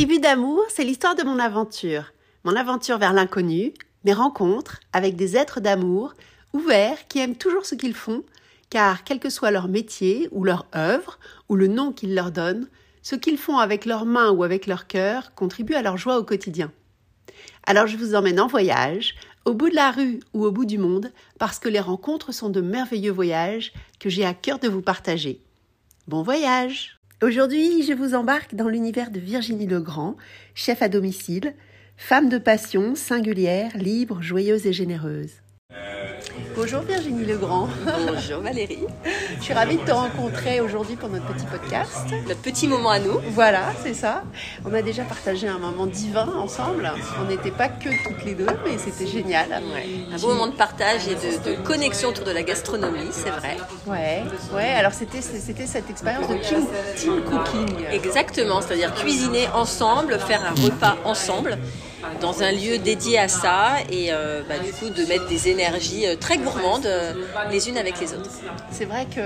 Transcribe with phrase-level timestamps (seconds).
[0.00, 2.14] Tribu d'amour, c'est l'histoire de mon aventure.
[2.44, 6.14] Mon aventure vers l'inconnu, mes rencontres avec des êtres d'amour,
[6.54, 8.22] ouverts, qui aiment toujours ce qu'ils font,
[8.70, 11.18] car quel que soit leur métier ou leur œuvre
[11.50, 12.66] ou le nom qu'ils leur donnent,
[13.02, 16.24] ce qu'ils font avec leurs mains ou avec leur cœur contribue à leur joie au
[16.24, 16.72] quotidien.
[17.66, 20.78] Alors je vous emmène en voyage, au bout de la rue ou au bout du
[20.78, 24.80] monde, parce que les rencontres sont de merveilleux voyages que j'ai à cœur de vous
[24.80, 25.42] partager.
[26.08, 30.16] Bon voyage Aujourd'hui, je vous embarque dans l'univers de Virginie Legrand,
[30.54, 31.52] chef à domicile,
[31.98, 35.32] femme de passion, singulière, libre, joyeuse et généreuse.
[36.56, 37.68] Bonjour Virginie Legrand.
[38.06, 38.86] Bonjour Valérie.
[39.38, 42.06] Je suis ravie de te rencontrer aujourd'hui pour notre petit podcast.
[42.26, 43.20] Notre petit moment à nous.
[43.30, 44.24] Voilà, c'est ça.
[44.64, 46.92] On a déjà partagé un moment divin ensemble.
[47.20, 49.62] On n'était pas que toutes les deux, mais c'était génial.
[50.12, 53.56] Un beau moment de partage et de, connexion autour de la gastronomie, c'est vrai.
[53.86, 54.22] Ouais,
[54.54, 54.70] ouais.
[54.76, 57.84] Alors c'était c'était cette expérience de team, team cooking.
[57.92, 61.58] Exactement, c'est-à-dire cuisiner ensemble, faire un repas ensemble
[62.20, 66.06] dans un lieu dédié à ça et euh, bah, du coup de mettre des énergies
[66.06, 67.12] euh, très gourmandes euh,
[67.50, 68.30] les unes avec les autres.
[68.70, 69.20] C'est vrai que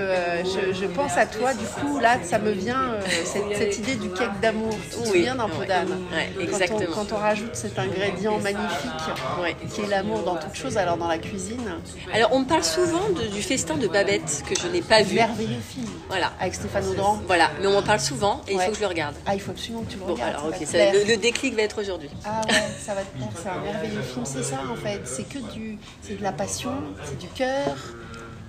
[0.73, 2.95] je, pense à toi, du coup là ça me vient
[3.25, 5.21] cette, idée du cake d'amour, tout oui.
[5.23, 5.97] vient d'un peu d'âme.
[6.39, 6.79] exactement.
[6.93, 11.17] Quand on, rajoute cet ingrédient magnifique qui est l'amour dans toute chose, alors dans la
[11.17, 11.71] cuisine.
[12.13, 15.15] Alors on me parle souvent du festin de Babette que je n'ai pas vu.
[15.15, 15.87] Merveilleux film.
[16.09, 16.31] Voilà.
[16.39, 17.19] Avec Stéphane Audran.
[17.25, 19.15] Voilà, mais on m'en parle souvent et il faut que je le regarde.
[19.25, 20.35] Ah il faut absolument que tu le regardes.
[20.35, 22.09] alors ok, le, le, déclic va être aujourd'hui.
[22.25, 25.27] Ah ouais ça va te plaire, c'est un merveilleux film, c'est ça en fait, c'est
[25.27, 26.71] que du, c'est de la passion,
[27.03, 27.75] c'est du cœur,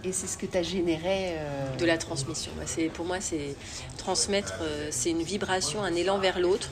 [0.05, 1.37] et c'est ce que tu as généré.
[1.39, 2.53] Euh, de la transmission.
[2.57, 3.57] Bah, c'est, pour moi, c'est
[3.99, 6.71] transmettre, euh, c'est une vibration, un élan vers l'autre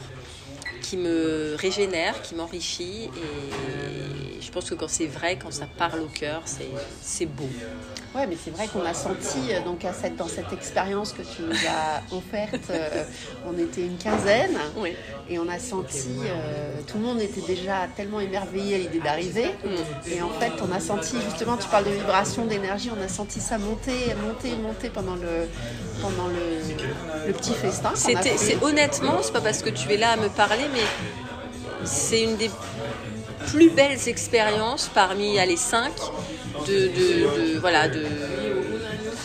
[0.85, 6.01] qui me régénère, qui m'enrichit, et je pense que quand c'est vrai, quand ça parle
[6.01, 7.49] au cœur, c'est, beau.
[8.15, 11.23] Ouais, mais c'est vrai qu'on a senti euh, donc à cette, dans cette expérience que
[11.23, 13.05] tu nous as offerte, euh,
[13.47, 14.57] on était une quinzaine
[15.29, 19.47] et on a senti, euh, tout le monde était déjà tellement émerveillé à l'idée d'arriver.
[19.65, 20.13] Mm.
[20.13, 23.41] Et en fait, on a senti justement, tu parles de vibration, d'énergie, on a senti
[23.41, 25.49] ça monter, monter, monter pendant le,
[26.05, 27.93] pendant le, le petit festin.
[27.95, 30.87] C'était, c'est honnêtement, c'est pas parce que tu es là à me parler, mais
[31.85, 32.51] c'est une des
[33.47, 35.93] plus belles expériences parmi les cinq
[36.67, 38.05] de, voilà, de,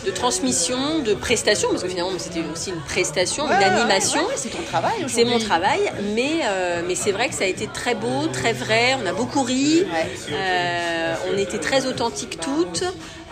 [0.06, 4.22] de transmission, de prestation, parce que finalement c'était aussi une prestation, une animation.
[4.35, 5.06] c'est ton travail.
[5.07, 5.81] C'est mon travail,
[6.16, 8.96] mais, euh, mais c'est vrai que ça a été très beau, très vrai.
[9.01, 9.85] On a beaucoup ri,
[10.31, 12.84] euh, on était très authentiques toutes.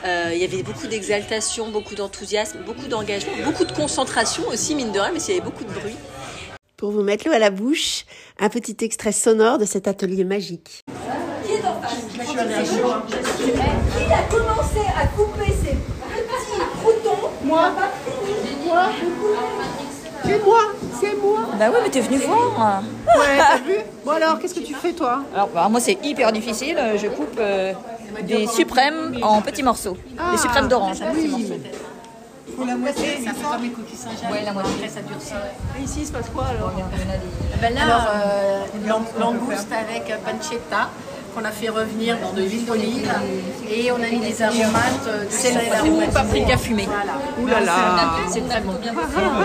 [0.05, 4.91] Euh, il y avait beaucoup d'exaltation, beaucoup d'enthousiasme, beaucoup d'engagement, beaucoup de concentration aussi, mine
[4.91, 5.95] de rien, mais il y avait beaucoup de bruit.
[6.77, 8.05] Pour vous mettre l'eau à la bouche,
[8.39, 10.83] un petit extrait sonore de cet atelier magique.
[10.85, 11.53] Qui
[14.13, 17.71] a commencé à couper ses petits croutons Moi.
[18.65, 18.83] Moi.
[20.23, 20.59] C'est moi.
[20.99, 21.39] C'est moi.
[21.57, 22.83] Bah oui, mais t'es venu voir.
[23.07, 23.77] Ouais, t'as vu?
[24.05, 25.23] Bon alors, qu'est-ce que tu fais toi?
[25.33, 27.73] Alors, bah, moi c'est hyper difficile, je coupe euh,
[28.23, 29.97] des suprêmes en petits morceaux.
[30.17, 31.53] Ah, des suprêmes d'orange morceaux.
[32.55, 34.31] Pour la moitié, ça fait comme les coquilles Saint-Jacques.
[34.31, 34.73] Ouais, la moitié.
[34.75, 35.33] Après, ça durcit.
[35.79, 36.71] Et ici, il se passe quoi alors
[37.61, 40.89] ben Là, alors, euh, langouste avec pancetta
[41.37, 43.11] qu'on a fait revenir dans de l'huile d'olive
[43.69, 45.55] et on a mis des aromates de sel
[45.85, 46.87] ou paprika fumé.
[47.39, 48.73] Ouh là là, c'est très bon.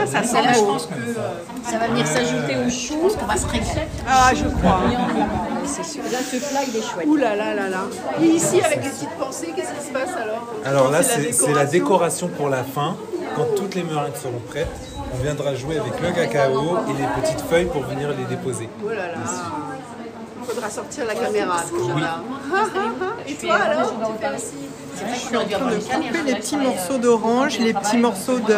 [0.07, 1.15] ça sent là, je pense que euh,
[1.69, 3.89] ça va venir s'ajouter au chou, parce qu'on va se régaler.
[4.09, 4.81] Ah, je crois.
[5.67, 6.03] C'est sûr.
[6.11, 7.07] Là, ce plat, il est chouette.
[7.07, 7.85] Ouh là là là là.
[8.23, 10.49] Et ici, avec les petites pensées, qu'est-ce qui se passe alors?
[10.65, 12.97] Alors là, c'est la décoration pour la fin.
[13.37, 14.69] Quand toutes les meringues seront prêtes,
[15.13, 18.69] on viendra jouer avec le cacao et les petites feuilles pour venir les déposer.
[18.85, 19.15] Oh là là.
[20.43, 21.57] Il faudra sortir la caméra.
[23.27, 23.95] Et toi alors
[24.95, 28.55] je suis en train de couper les petits morceaux d'orange, les petits morceaux de.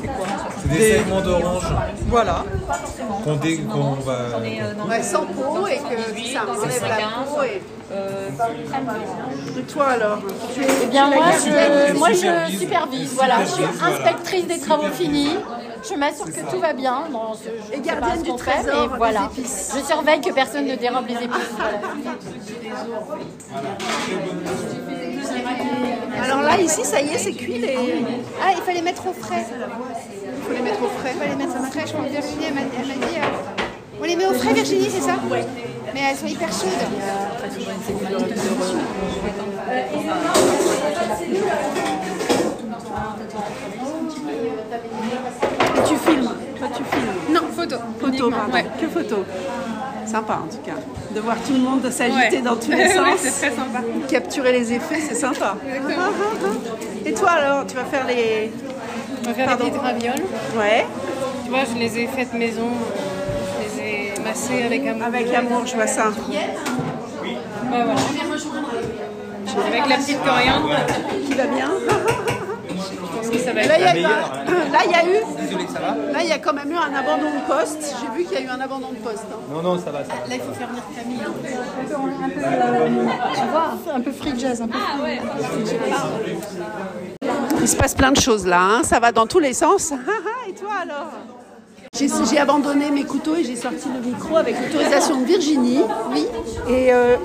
[0.00, 0.26] C'est quoi
[0.62, 1.66] C'est des, segments d'orange.
[2.08, 2.44] Voilà.
[3.24, 3.60] Qu'on dé...
[4.04, 4.38] va.
[4.88, 7.42] Ouais, sans peau et que ça enlève la peau.
[7.42, 7.62] Et...
[9.58, 10.18] Et toi alors
[10.82, 15.36] Eh bien moi je, moi je supervise, voilà, je suis inspectrice des travaux finis.
[15.88, 19.30] Je m'assure que tout va bien dans ce et gardienne du trésor et voilà.
[19.36, 21.54] Je surveille que personne ne dérobe les épices.
[26.22, 27.76] Alors là, ici, ça y est, c'est cuit les.
[28.42, 29.44] Ah, il fallait mettre au frais.
[29.46, 31.12] Il faut les mettre au frais.
[31.14, 31.84] Il fallait mettre au frais.
[31.86, 33.16] Je crois que Virginie, elle m'a dit.
[33.16, 35.38] Euh, on les met au frais, Virginie, c'est ça Oui.
[35.92, 36.70] Mais elles sont hyper chaudes.
[45.86, 47.76] Tu filmes Toi, tu filmes Non, photo.
[48.00, 48.52] Photo, pardon.
[48.52, 48.64] Ouais.
[48.80, 49.24] Que photo
[50.06, 50.74] Sympa en tout cas.
[51.14, 53.18] De voir tout le monde s'agiter dans tous les sens.
[53.18, 53.80] c'est très sympa.
[54.08, 55.56] Capturer les effets, c'est sympa.
[57.06, 58.52] Et toi alors, tu vas faire les.
[59.22, 60.22] On va faire les petites ravioles.
[60.56, 60.86] Ouais.
[61.44, 62.68] Tu vois, je les ai faites maison.
[63.76, 65.06] Je les ai passer avec amour.
[65.06, 66.08] Avec amour, je vois ça.
[66.08, 66.48] Ouais,
[67.70, 67.94] voilà.
[69.68, 70.76] Avec la petite coriandre.
[71.26, 71.70] Qui va bien
[73.28, 74.08] pense que ça va Là, être il y a,
[74.72, 76.12] là, il y a eu.
[76.12, 77.94] Là, il y a quand même eu un abandon de poste.
[78.00, 79.24] J'ai vu qu'il y a eu un abandon de poste.
[79.30, 79.36] hein.
[79.52, 80.28] Non, non, ça va, ça va.
[80.28, 81.20] Là, il faut faire venir Camille.
[81.24, 84.62] Un peu, euh, tu vois, un peu free jazz.
[84.62, 84.78] Un peu
[87.60, 88.60] Il se passe plein de choses là.
[88.60, 88.82] hein.
[88.82, 89.92] Ça va dans tous les sens.
[90.48, 91.10] Et toi alors?
[91.94, 95.80] J'ai abandonné mes couteaux et j'ai sorti le micro avec l'autorisation de Virginie.
[96.12, 96.26] Oui.
[96.68, 97.16] Et, euh,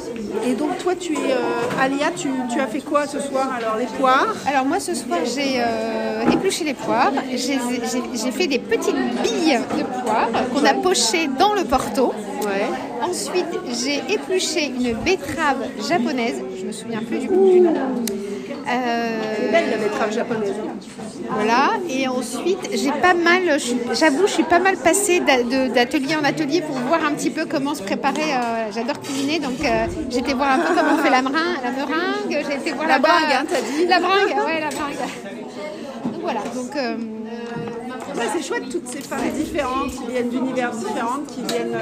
[0.45, 3.77] et donc toi, tu es euh, Alia, tu, tu as fait quoi ce soir Alors
[3.77, 4.35] les poires?
[4.47, 9.83] Alors moi ce soir j'ai euh, épluché les poires, j'ai fait des petites billes de
[10.03, 12.13] poires qu'on a pochées dans le porto.
[13.09, 13.45] Ensuite
[13.83, 17.73] j'ai épluché une betterave japonaise, je me souviens plus du, du nom.
[18.67, 20.53] Est belle la betterave japonaise.
[21.31, 23.57] Voilà, et ensuite j'ai pas mal,
[23.93, 27.73] j'avoue, je suis pas mal passée d'atelier en atelier pour voir un petit peu comment
[27.73, 28.31] se préparer.
[28.33, 31.59] euh, J'adore cuisiner, donc euh, j'ai été voir un peu comment on fait la, meringue,
[31.63, 34.97] la meringue, j'ai été voir La bringue, hein, t'as dit La bringue, ouais, la bringue.
[36.13, 36.75] Donc voilà, donc.
[36.75, 36.95] euh,
[38.33, 41.77] c'est chouette toutes ces femmes différentes qui viennent d'univers différents, qui viennent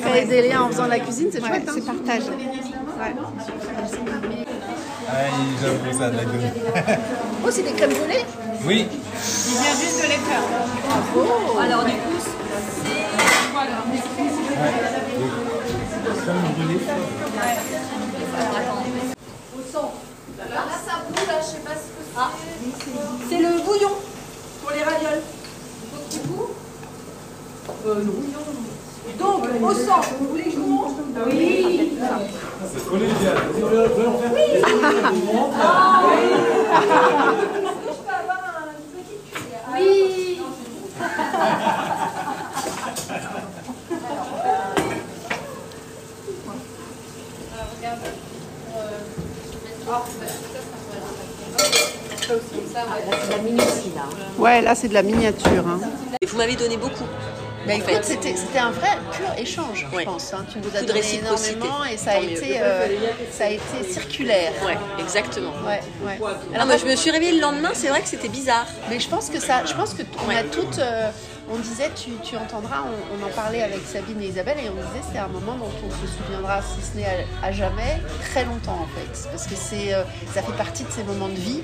[0.00, 1.68] créer des liens en faisant de la cuisine, c'est Ouais, chouette.
[1.68, 1.72] hein.
[1.74, 2.22] c'est partage.
[2.24, 3.14] Ouais.
[5.10, 5.12] Ah,
[5.62, 6.52] j'avoue, ça a de la gueule.
[7.44, 7.90] Oh, c'est des crèmes
[8.66, 8.86] Oui.
[8.90, 10.42] Il vient juste de les faire.
[11.16, 11.58] Oh.
[11.60, 13.62] Alors du coup, c'est quoi
[16.24, 16.80] Crème brûlée.
[20.50, 22.16] Là, ça brûle, là, je sais pas ce que c'est.
[22.18, 22.30] Ah,
[23.28, 23.94] c'est le bouillon.
[24.62, 25.22] Pour les ravioles.
[29.18, 30.94] Donc, au sang, vous voulez que je vous montre
[31.26, 31.98] Oui.
[32.72, 33.36] C'est collégial.
[33.54, 34.32] On va en faire.
[34.36, 34.68] Est-ce que
[37.88, 40.38] je peux avoir une petite cuillère Oui.
[54.38, 55.66] Ouais, là c'est de la miniature.
[55.66, 55.80] hein.
[56.20, 57.04] Et vous m'avez donné beaucoup.
[57.68, 60.32] Mais en écoute, c'était c'était un vrai pur échange, je pense.
[60.34, 60.44] hein.
[60.52, 62.86] Tu nous as donné énormément et ça a, été, euh,
[63.30, 64.52] ça a été circulaire.
[64.66, 65.52] Ouais, exactement.
[65.66, 66.18] Ouais, ouais.
[66.54, 68.66] Alors moi, je me suis réveillée le lendemain, c'est vrai que c'était bizarre.
[68.90, 71.10] Mais je pense que ça, je pense que on a toutes, euh,
[71.50, 74.74] on disait, tu, tu entendras, on, on en parlait avec Sabine et Isabelle et on
[74.74, 77.06] disait c'est un moment dont on se souviendra, si ce n'est
[77.42, 78.00] à, à jamais,
[78.30, 80.02] très longtemps en fait, parce que c'est, euh,
[80.34, 81.62] ça fait partie de ces moments de vie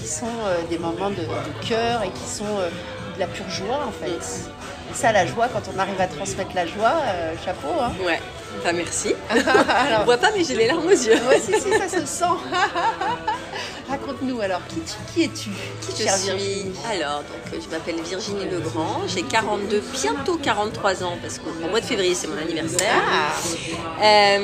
[0.00, 2.68] qui sont euh, des moments de, de cœur et qui sont euh,
[3.14, 4.10] de la pure joie en fait.
[4.10, 7.68] Et ça, la joie, quand on arrive à transmettre la joie, euh, chapeau.
[7.80, 7.92] Hein.
[8.06, 8.20] Ouais.
[8.58, 9.14] Enfin, merci.
[9.30, 11.18] Alors- On voit pas, mais j'ai les larmes aux yeux.
[11.28, 12.24] Ouais, si, si, ça se sent.
[13.88, 14.80] Raconte-nous alors, qui,
[15.14, 15.50] qui es-tu
[15.96, 16.72] Je chère suis Virginie?
[16.92, 21.86] Alors donc je m'appelle Virginie Legrand, j'ai 42 bientôt 43 ans parce qu'au mois de
[21.86, 23.00] février c'est mon anniversaire.
[23.10, 24.38] Ah.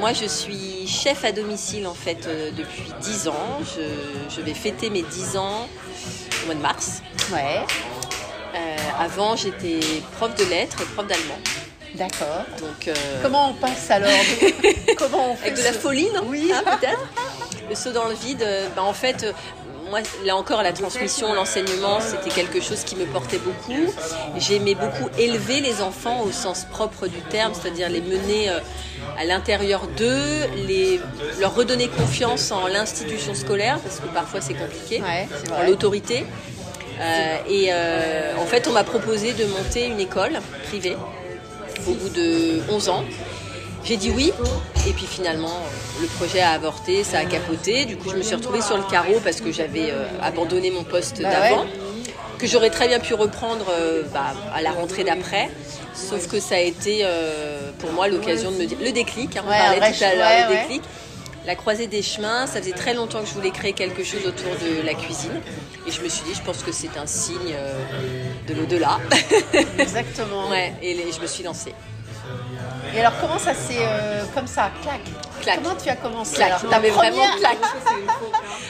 [0.00, 3.60] Moi je suis chef à domicile en fait euh, depuis 10 ans.
[3.64, 5.68] Je, je vais fêter mes 10 ans
[6.42, 7.02] au mois de mars.
[7.32, 7.60] Ouais,
[8.54, 9.80] Euh, avant j'étais
[10.16, 11.38] prof de lettres et prof d'allemand.
[11.94, 12.44] d'accord.
[12.60, 14.08] Donc euh, Comment on passe alors
[14.98, 16.50] Comment on fait avec de la folie, non Oui.
[16.54, 17.06] Hein, peut-être.
[17.68, 19.26] Le saut dans le vide, bah, en fait,
[19.88, 23.92] moi, là encore, la transmission, l'enseignement, c'était quelque chose qui me portait beaucoup.
[24.36, 28.58] J'aimais beaucoup élever les enfants au sens propre du terme, c'est-à-dire les mener euh,
[29.18, 31.00] à l'intérieur d'eux, les,
[31.40, 36.24] leur redonner confiance en l'institution scolaire, parce que parfois c'est compliqué, Ouais, c'est en l'autorité.
[37.00, 40.96] Euh, et euh, en fait, on m'a proposé de monter une école privée
[41.86, 43.04] au bout de 11 ans.
[43.88, 44.34] J'ai dit oui,
[44.86, 45.62] et puis finalement,
[46.02, 47.86] le projet a avorté, ça a capoté.
[47.86, 50.84] Du coup, je me suis retrouvée sur le carreau parce que j'avais euh, abandonné mon
[50.84, 51.68] poste Bah d'avant, ouais.
[52.36, 55.48] que j'aurais très bien pu reprendre euh, bah, à la rentrée d'après.
[55.94, 59.38] Sauf que ça a été euh, pour moi l'occasion de me dire le déclic.
[59.38, 60.82] hein, on Ouais, parlait tout à l'heure, ouais, le déclic.
[61.46, 64.50] La croisée des chemins, ça faisait très longtemps que je voulais créer quelque chose autour
[64.62, 65.40] de la cuisine.
[65.86, 67.56] Et je me suis dit, je pense que c'est un signe
[68.46, 68.98] de l'au-delà.
[69.78, 70.52] Exactement.
[70.82, 71.72] et je me suis lancée.
[72.94, 75.00] Et alors comment ça s'est euh, comme ça, clac
[75.42, 75.60] Clac.
[75.62, 76.48] Comment tu as commencé Clac.
[76.50, 77.56] alors Non, ta mais première vraiment clac.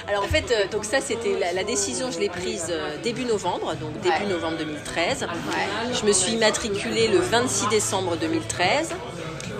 [0.08, 3.24] Alors en fait, euh, donc ça c'était la, la décision, je l'ai prise euh, début
[3.24, 4.26] novembre, donc début Ouais.
[4.26, 5.22] novembre 2013.
[5.22, 5.94] Ouais.
[5.98, 8.90] Je me suis immatriculée le 26 décembre 2013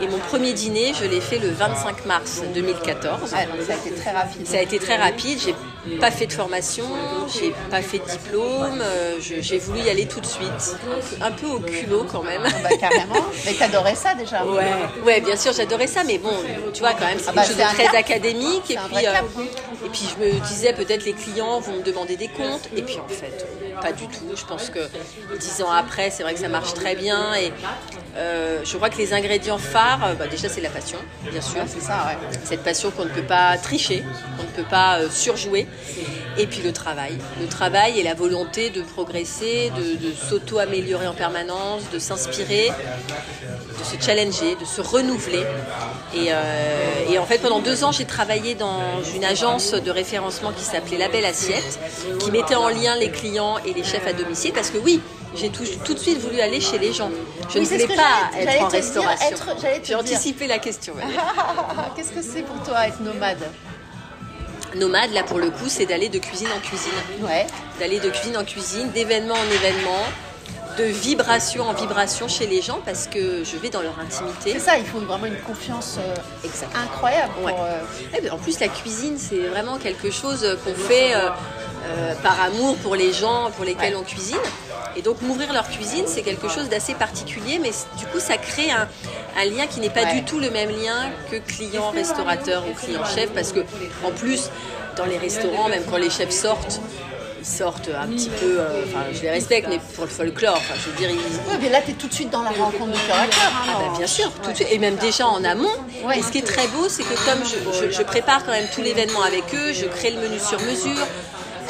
[0.01, 3.33] et mon premier dîner, je l'ai fait le 25 mars 2014.
[3.33, 4.47] Ouais, donc ça a été très rapide.
[4.47, 5.55] Ça a été très rapide, j'ai
[5.99, 6.85] pas fait de formation,
[7.39, 10.77] j'ai pas fait de diplôme, euh, j'ai voulu y aller tout de suite,
[11.21, 12.43] un peu au culot quand même.
[12.45, 13.25] Ah bah, carrément.
[13.47, 14.45] Mais t'adorais ça déjà.
[14.45, 14.65] Ouais,
[15.05, 16.31] ouais, bien sûr, j'adorais ça, mais bon,
[16.73, 17.95] tu vois, quand même, c'est Ah bah, quelque chose c'est un de très cap.
[17.97, 18.71] académique.
[18.71, 19.07] Et un puis,
[19.89, 22.69] et puis, je me disais, peut-être les clients vont me demander des comptes.
[22.77, 23.47] Et puis, en fait,
[23.81, 24.37] pas du tout.
[24.37, 24.81] Je pense que
[25.39, 27.35] dix ans après, c'est vrai que ça marche très bien.
[27.35, 27.51] Et
[28.17, 30.99] euh, je crois que les ingrédients phares, euh, bah, déjà c'est la passion,
[31.31, 31.63] bien sûr.
[31.67, 32.19] c'est ça, ouais.
[32.45, 34.05] Cette passion qu'on ne peut pas tricher,
[34.37, 35.67] qu'on ne peut pas euh, surjouer.
[36.39, 37.19] Et puis le travail.
[37.41, 43.85] Le travail et la volonté de progresser, de, de s'auto-améliorer en permanence, de s'inspirer, de
[43.85, 45.45] se challenger, de se renouveler.
[46.15, 48.81] Et, euh, et en fait, pendant deux ans, j'ai travaillé dans
[49.15, 51.79] une agence de référencement qui s'appelait La Belle Assiette,
[52.21, 54.53] qui mettait en lien les clients et les chefs à domicile.
[54.53, 55.01] Parce que oui,
[55.35, 57.11] j'ai tout, tout de suite voulu aller chez les gens.
[57.49, 59.37] Je Oui, ne voulais pas être en restauration.
[59.83, 60.95] J'ai anticipé la question.
[61.97, 63.43] Qu'est-ce que c'est pour toi être nomade?
[64.79, 66.93] Nomade, là pour le coup, c'est d'aller de cuisine en cuisine.
[67.21, 67.47] Ouais.
[67.79, 70.05] D'aller de cuisine en cuisine, d'événement en événement,
[70.79, 74.53] de vibration en vibration chez les gens parce que je vais dans leur intimité.
[74.53, 76.49] C'est ça, il faut vraiment une confiance euh,
[76.85, 77.33] incroyable.
[77.35, 77.55] Pour, Ouais.
[77.59, 77.81] euh,
[78.17, 82.77] Eh ben, en plus, la cuisine, c'est vraiment quelque chose qu'on fait euh, par amour
[82.77, 84.39] pour les gens pour lesquels on cuisine.
[84.97, 88.71] Et donc, m'ouvrir leur cuisine, c'est quelque chose d'assez particulier, mais du coup, ça crée
[88.71, 88.89] un,
[89.41, 90.15] un lien qui n'est pas Ouais.
[90.15, 93.61] du tout le même lien que client-restaurateur ou client-chef, parce que,
[94.05, 94.51] en plus,
[94.97, 96.81] dans les restaurants, même quand les chefs sortent,
[97.49, 100.91] sortent un petit peu, euh, enfin, je les respecte, mais pour le folklore, enfin, je
[100.91, 103.07] veux dire, ils, Ouais, mais là, tu es tout de suite dans la rencontre de
[103.07, 103.53] cœur à cœur.
[103.69, 104.69] ah bah, bien sûr, tout de suite.
[104.71, 105.69] et même déjà en amont.
[106.15, 108.67] Et ce qui est très beau, c'est que comme je, je- je prépare quand même
[108.75, 111.07] tout l'événement avec eux, je crée le menu sur mesure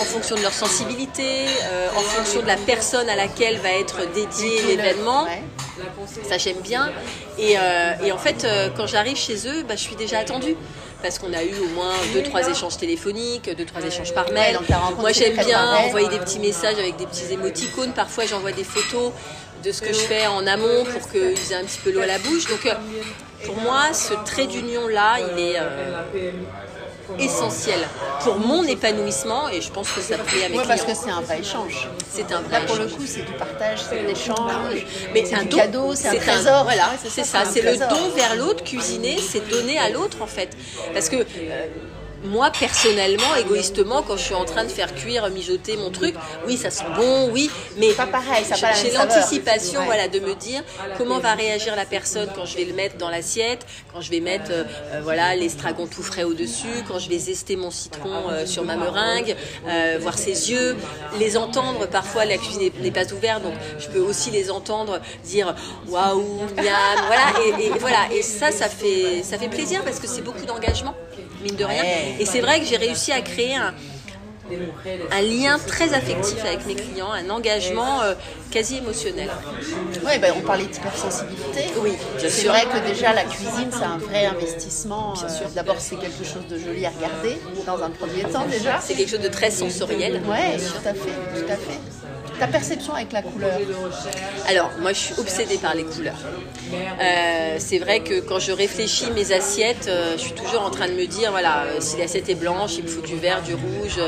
[0.01, 4.11] en fonction de leur sensibilité, euh, en fonction de la personne à laquelle va être
[4.13, 5.27] dédié l'événement.
[6.29, 6.91] Ça j'aime bien.
[7.39, 10.57] Et, euh, et en fait, euh, quand j'arrive chez eux, bah, je suis déjà attendue.
[11.01, 14.59] Parce qu'on a eu au moins deux, trois échanges téléphoniques, deux, trois échanges par mail.
[14.99, 17.93] Moi, j'aime bien envoyer des petits messages avec des petits émoticônes.
[17.93, 19.13] Parfois, j'envoie des photos
[19.63, 22.07] de ce que je fais en amont pour qu'ils aient un petit peu l'eau à
[22.07, 22.47] la bouche.
[22.49, 22.67] Donc,
[23.45, 26.33] pour moi, ce trait d'union-là, il est euh,
[27.19, 27.81] essentiel
[28.23, 31.11] pour mon épanouissement et je pense que ça plaît à mes Ouais, parce que c'est
[31.11, 31.89] un vrai échange.
[32.11, 32.99] C'est un Là, vrai pour le échange.
[32.99, 34.87] coup, c'est du partage, c'est de l'échange.
[35.15, 36.65] Mais c'est un don, cadeau, c'est un trésor.
[36.65, 37.41] voilà, Ouais, c'est ça.
[37.41, 38.65] un C'est le don vers l'autre.
[38.65, 40.51] Cuisiner, c'est donner à l'autre en fait.
[40.93, 41.67] Parce que euh,
[42.25, 46.15] moi, personnellement, égoïstement, quand je suis en train de faire cuire, mijoter mon truc,
[46.47, 50.63] oui, ça sent bon, oui, mais Pas pareil, ça j'ai l'anticipation, voilà, de me dire
[50.97, 54.21] comment va réagir la personne quand je vais le mettre dans l'assiette, quand je vais
[54.21, 58.31] mettre, euh, euh, voilà, l'estragon tout frais au dessus, quand je vais zester mon citron
[58.31, 59.37] euh, sur ma meringue,
[59.69, 60.77] euh, voir ses yeux,
[61.19, 61.87] les entendre.
[61.87, 65.55] Parfois, la cuisine n'est- n'est pas ouverte, donc je peux aussi les entendre dire
[65.89, 68.13] waouh, miam, voilà, et, et voilà.
[68.13, 70.95] Et ça, ça fait, ça fait plaisir parce que c'est beaucoup d'engagement,
[71.43, 71.83] mine de rien.
[72.19, 73.75] Et c'est vrai que j'ai réussi à créer un
[75.11, 78.15] un lien très affectif avec mes clients, un engagement euh,
[78.51, 79.31] quasi émotionnel.
[80.05, 81.65] Ouais, ben, on parlait d'hypersensibilité.
[81.81, 85.15] Oui, C'est vrai que déjà la cuisine, c'est un vrai investissement.
[85.23, 88.81] Euh, D'abord, c'est quelque chose de joli à regarder, dans un premier temps déjà.
[88.81, 90.23] C'est quelque chose de très sensoriel.
[90.27, 91.79] Ouais, tout à fait, tout à fait.
[92.39, 93.59] Ta perception avec la couleur?
[94.49, 96.19] Alors, moi, je suis obsédée par les couleurs.
[97.01, 100.87] Euh, c'est vrai que quand je réfléchis mes assiettes, euh, je suis toujours en train
[100.87, 103.55] de me dire, voilà, euh, si l'assiette est blanche, il me faut du vert, du
[103.55, 103.99] rouge,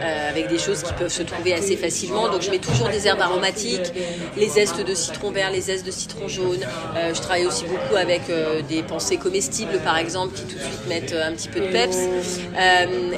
[0.00, 2.30] avec des choses qui peuvent se trouver assez facilement.
[2.30, 3.92] Donc, je mets toujours des herbes aromatiques,
[4.36, 6.64] les zestes de citron vert, les zestes de citron jaune.
[6.94, 8.22] Je travaille aussi beaucoup avec
[8.68, 11.98] des pensées comestibles, par exemple, qui tout de suite mettent un petit peu de peps.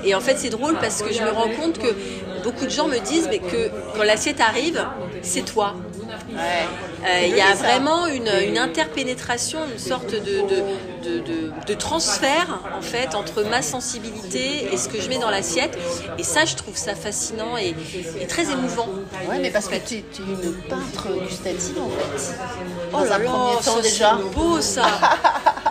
[0.04, 1.94] Et en fait, c'est drôle parce que je me rends compte que
[2.42, 4.84] beaucoup de gens me disent, mais que quand l'assiette arrive,
[5.22, 5.74] c'est toi.
[7.04, 10.62] Euh, Il y a vraiment une, une interpénétration, une sorte de, de,
[11.04, 15.30] de, de- de transfert en fait entre ma sensibilité et ce que je mets dans
[15.30, 15.76] l'assiette.
[16.18, 17.74] Et ça, je trouve ça fascinant et,
[18.20, 18.88] et très émouvant.
[19.28, 22.34] Ouais, mais parce que tu es, une peintre gustative en fait.
[22.92, 24.18] Dans Oh là un là, premier temps déjà.
[24.18, 24.82] c'est beau ça.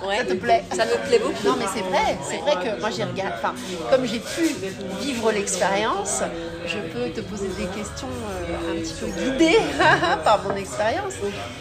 [0.08, 0.18] Ouais.
[0.18, 1.46] Ça te plaît Ça me plaît beaucoup.
[1.48, 3.54] Non, mais c'est vrai, c'est vrai que moi j'ai regardé, enfin,
[3.92, 4.56] comme j'ai pu
[5.00, 6.22] vivre l'expérience,
[6.65, 9.60] je peux te poser des questions euh, un petit peu guidées
[10.24, 11.13] par mon expérience.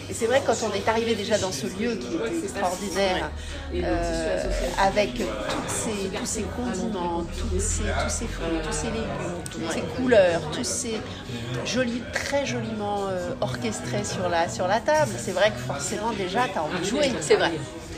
[0.09, 3.31] Et c'est vrai que quand on est arrivé déjà dans ce lieu qui était extraordinaire,
[3.73, 4.43] euh,
[4.79, 9.71] avec toutes ces, tous ces condiments, toutes ces, tous ces fruits, tous ces légumes, toutes
[9.71, 11.01] ces couleurs, tous ces
[11.65, 16.47] jolis, très joliment euh, orchestrés sur la, sur la table, c'est vrai que forcément déjà
[16.47, 17.11] tu as envie de jouer.
[17.21, 17.51] C'est vrai.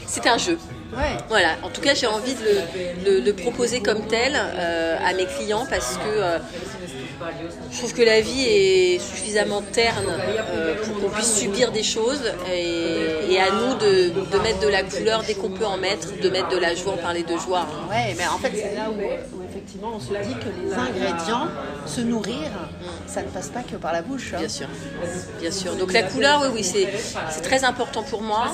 [0.06, 0.58] C'est un jeu.
[0.96, 1.18] Ouais.
[1.30, 5.26] Voilà, en tout cas j'ai envie de le, de proposer comme tel euh, à mes
[5.26, 6.38] clients parce que euh,
[7.72, 12.22] je trouve que la vie est suffisamment terne euh, pour qu'on puisse subir des choses
[12.52, 16.20] et, et à nous de, de mettre de la couleur dès qu'on peut en mettre,
[16.20, 17.62] de mettre de la joie, on parlait de joie.
[17.70, 17.90] hein.
[17.90, 21.48] Ouais, mais en fait, c'est là où, où effectivement on se dit que les ingrédients,
[21.86, 22.50] se nourrir,
[23.08, 24.34] ça ne passe pas que par la bouche.
[24.34, 24.40] hein.
[24.40, 24.68] Bien sûr,
[25.40, 25.76] bien sûr.
[25.76, 28.54] Donc la couleur, oui, oui, c'est très important pour moi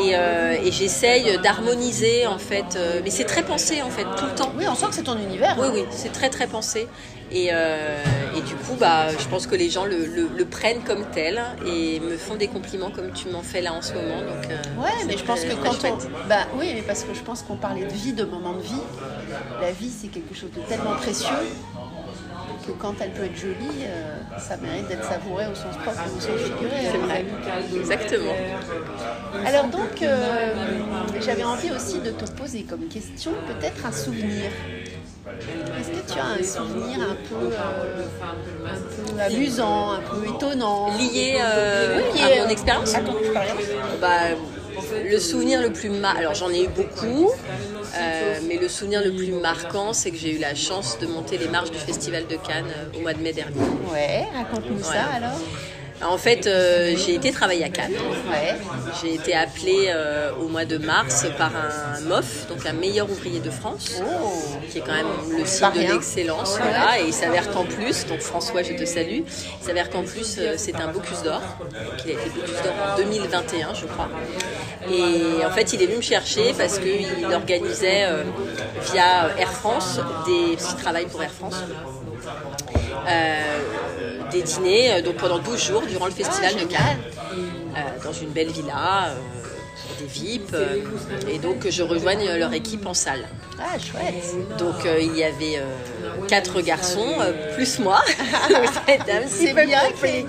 [0.00, 4.26] et, euh, et j'essaye d'harmoniser en fait, euh, mais c'est très pensé en fait tout
[4.26, 4.52] le temps.
[4.56, 5.56] Oui, on sent que c'est ton univers.
[5.60, 5.72] Oui, hein.
[5.74, 6.88] oui, c'est très très pensé.
[7.30, 8.02] Et, euh,
[8.36, 11.40] Et du coup, bah, je pense que les gens le, le- le prennent comme tel
[11.66, 14.20] et me font des compliments comme tu m'en fais là en ce moment.
[14.20, 15.96] Donc, euh, Ouais, mais je pense que quand on.
[16.28, 18.82] Bah oui, mais parce que je pense qu'on parlait de vie, de moments de vie.
[19.60, 21.34] La vie, c'est quelque chose de tellement précieux
[22.66, 26.16] que quand elle peut être jolie, euh, ça mérite d'être savouré au sens propre et
[26.16, 26.76] au sens figuré.
[26.82, 27.06] C'est hein.
[27.06, 27.24] vrai.
[27.76, 28.32] Exactement.
[29.46, 30.04] Alors donc,
[31.20, 34.50] j'avais envie aussi de te poser comme question peut-être un souvenir.
[35.78, 40.96] Est-ce que tu as un souvenir un peu, euh, un peu amusant, un peu étonnant
[40.96, 43.62] Lié, euh, Oui, à mon expérience à ton expérience.
[44.00, 44.36] Bah,
[45.10, 46.16] le souvenir le plus mar...
[46.16, 50.36] alors j'en ai eu beaucoup, euh, mais le souvenir le plus marquant, c'est que j'ai
[50.36, 53.20] eu la chance de monter les marches du Festival de Cannes euh, au mois de
[53.20, 53.56] mai dernier.
[53.92, 55.38] Ouais, raconte-nous ça alors.
[56.02, 57.92] En fait, euh, j'ai été travailler à Cannes.
[58.30, 58.56] Ouais.
[59.00, 63.40] J'ai été appelée euh, au mois de mars par un MOF, donc un meilleur ouvrier
[63.40, 64.00] de France,
[64.70, 66.58] qui est quand même le signe de l'excellence.
[66.60, 69.20] Voilà, et il s'avère qu'en plus, donc François, je te salue,
[69.60, 71.42] il s'avère qu'en plus, euh, c'est un Bocuse d'Or.
[72.04, 74.08] Il a été Bocuse d'Or en 2021, je crois.
[74.90, 78.22] Et en fait, il est venu me chercher parce qu'il organisait euh,
[78.92, 81.56] via Air France, des, parce qu'il travaille pour Air France,
[83.08, 83.40] euh,
[84.38, 86.98] des dîners euh, donc pendant 12 jours durant le festival de Cannes
[87.76, 89.14] euh, dans une belle villa
[89.98, 90.76] euh, des VIP euh,
[91.30, 93.24] et donc je rejoigne leur équipe en salle
[93.58, 94.58] Ah, chouette.
[94.58, 95.64] donc euh, il y avait euh,
[96.28, 98.00] quatre garçons euh, plus moi
[98.86, 100.26] c'était un petit C'est peu bien compliqué.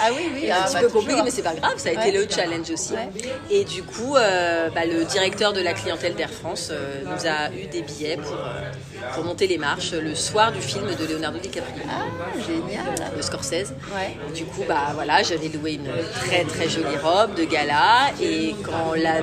[0.00, 0.50] Ah oui, oui.
[0.50, 2.12] un ah, petit bah, peu compliqué, mais c'est pas grave, ça a été Ouais.
[2.12, 2.92] le challenge aussi.
[2.92, 3.08] Ouais.
[3.50, 7.50] Et du coup, euh, bah, le directeur de la clientèle d'Air France euh, nous a
[7.52, 8.70] eu des billets pour, euh,
[9.14, 12.04] pour monter les marches le soir du film de Leonardo DiCaprio, Ah,
[12.46, 12.84] génial.
[13.16, 13.72] le Scorsese.
[13.94, 14.16] Ouais.
[14.34, 15.90] Du coup, bah voilà, j'avais loué une
[16.26, 19.16] très très jolie robe de gala et quand la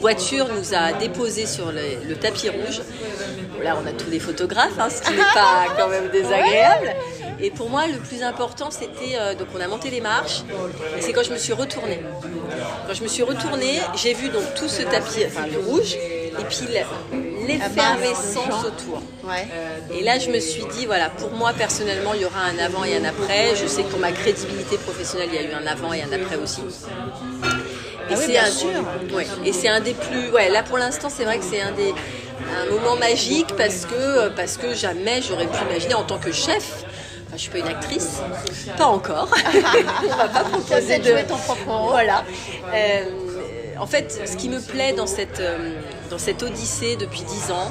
[0.00, 2.80] voiture nous a déposé sur le, le tapis rouge,
[3.62, 6.94] là on a tous les photographes, hein, ce qui n'est pas quand même désagréable.
[7.42, 10.42] Et pour moi, le plus important, c'était euh, donc on a monté les marches.
[10.98, 12.00] et C'est quand je me suis retournée.
[12.86, 16.44] Quand je me suis retournée, j'ai vu donc tout ce tapis, enfin le rouge, et
[16.50, 19.00] puis le- l'effervescence autour.
[19.24, 19.48] Ouais.
[19.98, 22.84] Et là, je me suis dit, voilà, pour moi personnellement, il y aura un avant
[22.84, 23.56] et un après.
[23.56, 26.12] Je sais que pour ma crédibilité professionnelle, il y a eu un avant et un
[26.12, 26.60] après aussi.
[28.10, 28.68] Et Ah oui, c'est bien un, sûr.
[29.14, 30.30] ouais, et c'est un des plus.
[30.30, 31.94] Ouais, là pour l'instant, c'est vrai que c'est un des
[32.52, 36.84] un moment magique parce que parce que jamais j'aurais pu imaginer en tant que chef.
[37.26, 38.20] Enfin, je suis pas une actrice,
[38.76, 39.28] pas encore.
[40.12, 41.88] On va pas proposer de jouer ton propre.
[41.90, 42.24] Voilà.
[42.74, 43.04] Euh,
[43.78, 45.72] en fait, ce qui me plaît dans cette, euh,
[46.10, 47.70] dans cette odyssée depuis 10 ans,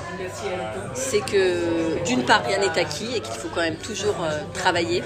[0.95, 5.04] c'est que d'une part, rien n'est acquis et qu'il faut quand même toujours euh, travailler.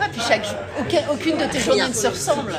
[0.00, 1.60] Ouais, puis chaque jour, aucun- aucune de tes Rien.
[1.64, 2.54] journées ne se ressemble.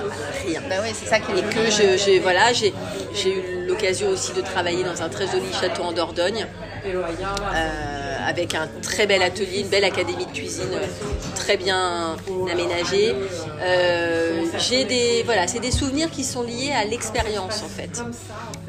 [0.45, 0.62] Rien.
[0.69, 2.74] Bah oui, c'est ça qui est Et que je, j'ai- voilà, j'ai,
[3.13, 6.45] j'ai eu l'occasion aussi de travailler dans un très joli château en Dordogne,
[6.86, 7.02] euh,
[8.25, 10.85] avec un très bel atelier, une belle académie de cuisine euh,
[11.35, 12.15] très bien
[12.51, 13.15] aménagée.
[13.61, 18.03] Euh, j'ai des, voilà, c'est des souvenirs qui sont liés à l'expérience en fait,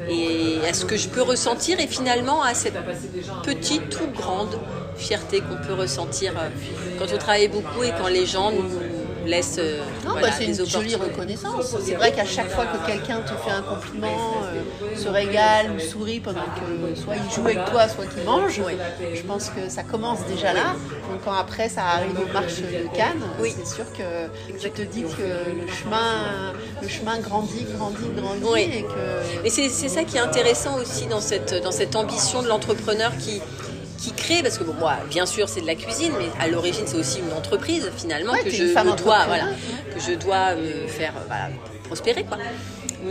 [0.09, 2.77] et à ce que je peux ressentir et finalement à cette
[3.43, 4.59] petite ou grande
[4.97, 6.49] fierté qu'on peut ressentir euh,
[6.97, 8.96] quand on travaille beaucoup et quand les gens nous
[9.27, 11.75] laissent euh, Non, voilà, bah, c'est une jolie reconnaissance.
[11.83, 15.79] C'est vrai qu'à chaque fois que quelqu'un te fait un compliment, euh, se régale ou
[15.79, 18.61] sourit pendant que soit il joue avec toi, soit qu'il mange,
[19.13, 20.75] je pense que ça commence déjà là.
[21.09, 25.03] Donc quand après ça arrive aux marches de Cannes, c'est sûr que tu te dis
[25.03, 28.69] que le chemin, le chemin grandit, grandit, grandit Oui.
[28.73, 33.11] et que c'est ça qui est intéressant aussi dans cette, dans cette ambition de l'entrepreneur
[33.17, 33.41] qui,
[33.97, 36.83] qui crée, parce que bon, moi, bien sûr, c'est de la cuisine, mais à l'origine,
[36.85, 39.25] c'est aussi une entreprise finalement Ouais, que je dois, entrepreneur.
[39.27, 39.43] voilà,
[39.93, 41.49] que je dois me faire euh, voilà,
[41.85, 42.37] prospérer, quoi.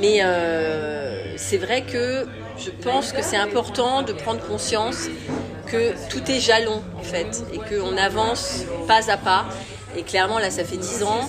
[0.01, 2.27] Mais euh, c'est vrai que
[2.59, 5.09] je pense que c'est important de prendre conscience
[5.67, 9.47] que tout est jalon en fait et qu'on avance pas à pas.
[9.97, 11.29] Et clairement, là, ça fait 10 ans,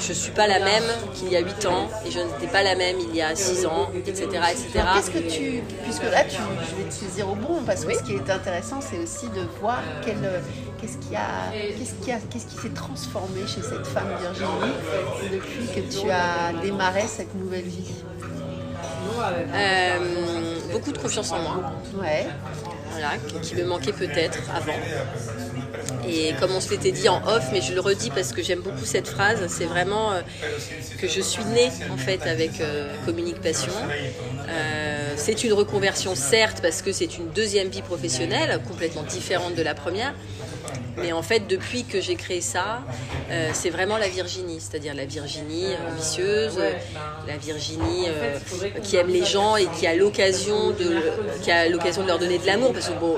[0.00, 0.82] je suis pas la même
[1.14, 3.66] qu'il y a 8 ans, et je n'étais pas la même il y a 6
[3.66, 4.24] ans, etc.
[4.24, 4.66] etc.
[4.80, 5.62] Alors, Qu'est-ce que tu.
[5.84, 8.80] Puisque là, tu, je vais te saisir au bon, parce que ce qui est intéressant,
[8.80, 10.16] c'est aussi de voir quel,
[10.80, 14.72] qu'est-ce qui a, qu'est-ce qui a, qu'est-ce qui s'est transformé chez cette femme Virginie
[15.32, 17.94] depuis que tu as démarré cette nouvelle vie?
[19.20, 19.98] Euh,
[20.72, 21.72] beaucoup de confiance en moi.
[22.00, 22.26] Ouais.
[22.90, 23.10] Voilà,
[23.42, 24.72] qui me manquait peut-être avant.
[26.08, 28.60] Et comme on se l'était dit en off, mais je le redis parce que j'aime
[28.60, 30.22] beaucoup cette phrase, c'est vraiment euh,
[31.00, 33.72] que je suis née en fait avec euh, Communique Passion.
[34.48, 39.62] Euh, c'est une reconversion certes parce que c'est une deuxième vie professionnelle complètement différente de
[39.62, 40.14] la première.
[40.96, 42.80] Mais en fait, depuis que j'ai créé ça,
[43.30, 46.58] euh, c'est vraiment la Virginie, c'est-à-dire la Virginie ambitieuse,
[47.26, 48.38] la Virginie euh,
[48.82, 50.96] qui aime les gens et qui a l'occasion de,
[51.42, 52.72] qui a l'occasion de leur donner de l'amour.
[52.72, 53.16] Parce que bon,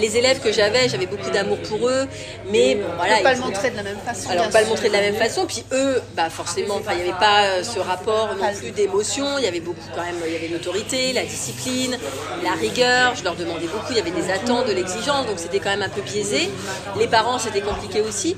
[0.00, 2.06] les élèves que j'avais, j'avais beaucoup d'amour pour eux,
[2.50, 3.20] mais bon, voilà.
[3.22, 4.30] Pas le montrer de la même façon.
[4.30, 7.08] alors pas le montrer de la même façon, puis eux, bah forcément, enfin il n'y
[7.08, 10.32] avait pas euh, ce rapport non plus d'émotion, il y avait beaucoup quand même, il
[10.32, 11.96] y avait l'autorité, la discipline,
[12.42, 15.58] la rigueur, je leur demandais beaucoup, il y avait des attentes, de l'exigence, donc c'était
[15.58, 16.50] quand même un peu biaisé.
[16.98, 18.36] Les parents c'était compliqué aussi,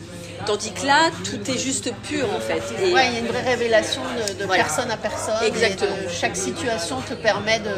[0.48, 2.62] tandis que là tout est juste pur en fait.
[2.82, 4.64] Et- Ouais, il y a une vraie révélation de, de Voilà.
[4.64, 5.34] personne à personne.
[5.46, 5.90] Exactement.
[5.92, 7.70] de- chaque situation te permet de.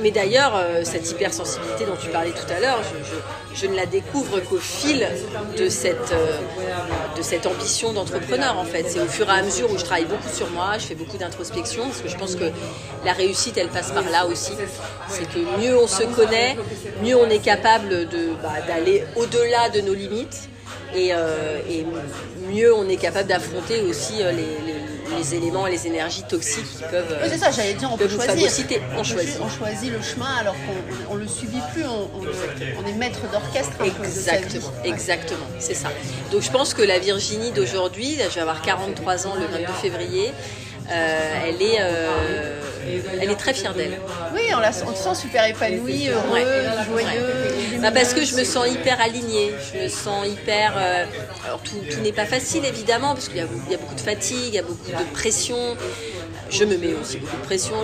[0.00, 3.76] Mais d'ailleurs, euh, cette hypersensibilité dont tu parlais tout à l'heure, je, je- je ne
[3.76, 5.06] la découvre qu'au fil
[5.58, 6.38] de cette, euh,
[7.16, 8.84] de cette ambition d'entrepreneur en fait.
[8.88, 11.18] C'est au fur et à mesure où je travaille beaucoup sur moi, je fais beaucoup
[11.18, 12.50] d'introspection, parce que je pense que
[13.04, 14.52] la réussite, elle passe par là aussi.
[15.08, 16.56] C'est que mieux on se connaît,
[17.02, 18.06] mieux on est capable
[18.42, 20.48] bah, d'aller au-delà de nos limites.
[20.94, 21.86] Et, euh, et
[22.52, 24.82] mieux on est capable d'affronter aussi euh, les, les-
[25.18, 27.98] les éléments et les énergies toxiques qui peuvent, euh, Oui, c'est ça, j'allais dire, on
[27.98, 28.34] peut peuvent nous choisir.
[28.94, 29.36] On peut- choisit.
[29.42, 33.90] on choisit le chemin alors qu'on on le subit plus, on, est maître d'orchestre un
[33.90, 34.44] peu de sa vie.
[34.44, 35.88] Exactement, exactement, c'est ça.
[36.30, 40.28] Donc je pense que la Virginie d'aujourd'hui, je vais avoir 43 ans le 22 février,
[40.28, 40.32] euh,
[40.90, 42.60] elle, est, euh,
[43.20, 43.98] elle est très fière d'elle.
[44.34, 46.64] Oui, on, la, on te sent super épanoui, heureux, Ouais.
[46.86, 47.78] joyeux.
[47.80, 50.74] Bah, parce que je me sens hyper alignée, je me sens hyper...
[50.76, 51.04] euh,
[51.44, 53.94] alors tout, tout n'est pas facile évidemment, parce qu'il y, a- il y a beaucoup
[53.94, 55.76] de fatigue, il y a beaucoup de pression.
[56.50, 57.74] Je me mets aussi beaucoup de pression.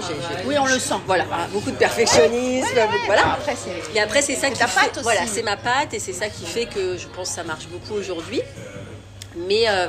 [0.46, 0.94] Oui, on le sent.
[1.06, 2.66] Voilà, beaucoup de perfectionnisme.
[2.74, 3.32] Ouais, ouais, beaucoup- voilà.
[3.32, 4.80] après, c'est- Et après, c'est ça qui ta fait.
[4.80, 5.02] patte aussi.
[5.04, 7.66] Voilà, c'est ma patte et c'est ça qui fait que je pense que ça marche
[7.68, 8.42] beaucoup aujourd'hui.
[9.48, 9.86] Mais euh,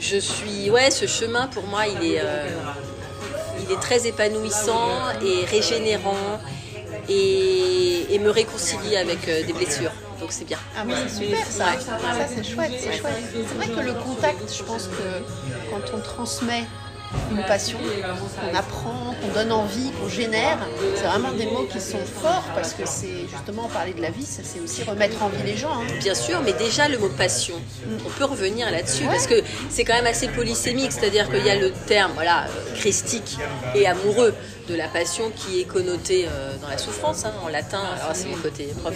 [0.00, 2.48] je suis, ouais, ce chemin pour moi, il est, euh,
[3.62, 6.40] il est très épanouissant et régénérant
[7.08, 9.92] et, et me réconcilie avec euh, des blessures.
[10.20, 10.58] Donc c'est bien.
[10.76, 11.98] Ah mais c'est super ça, ça
[12.34, 13.12] c'est chouette, c'est chouette.
[13.32, 16.64] C'est vrai que le contact, je pense que quand on transmet
[17.30, 20.58] une passion, qu'on apprend, qu'on donne envie, qu'on génère,
[20.96, 24.24] c'est vraiment des mots qui sont forts parce que c'est justement parler de la vie,
[24.26, 25.72] ça c'est aussi remettre en vie les gens.
[25.72, 25.86] hein.
[26.00, 27.54] Bien sûr, mais déjà le mot passion,
[28.06, 31.56] on peut revenir là-dessus parce que c'est quand même assez polysémique, c'est-à-dire qu'il y a
[31.56, 33.38] le terme voilà, euh, christique
[33.74, 34.34] et amoureux
[34.68, 38.28] de la passion qui est connoté euh, dans la souffrance, hein, en latin, alors c'est
[38.28, 38.94] mon côté prof,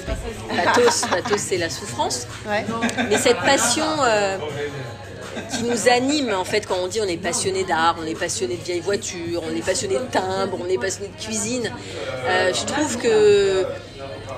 [0.51, 2.27] mais pathos, pathos c'est la souffrance.
[2.47, 2.65] Ouais.
[3.11, 4.39] Mais cette passion euh,
[5.51, 8.57] qui nous anime, en fait, quand on dit on est passionné d'art, on est passionné
[8.57, 11.71] de vieilles voitures, on est passionné de timbre, on est passionné de cuisine,
[12.27, 13.65] euh, je trouve que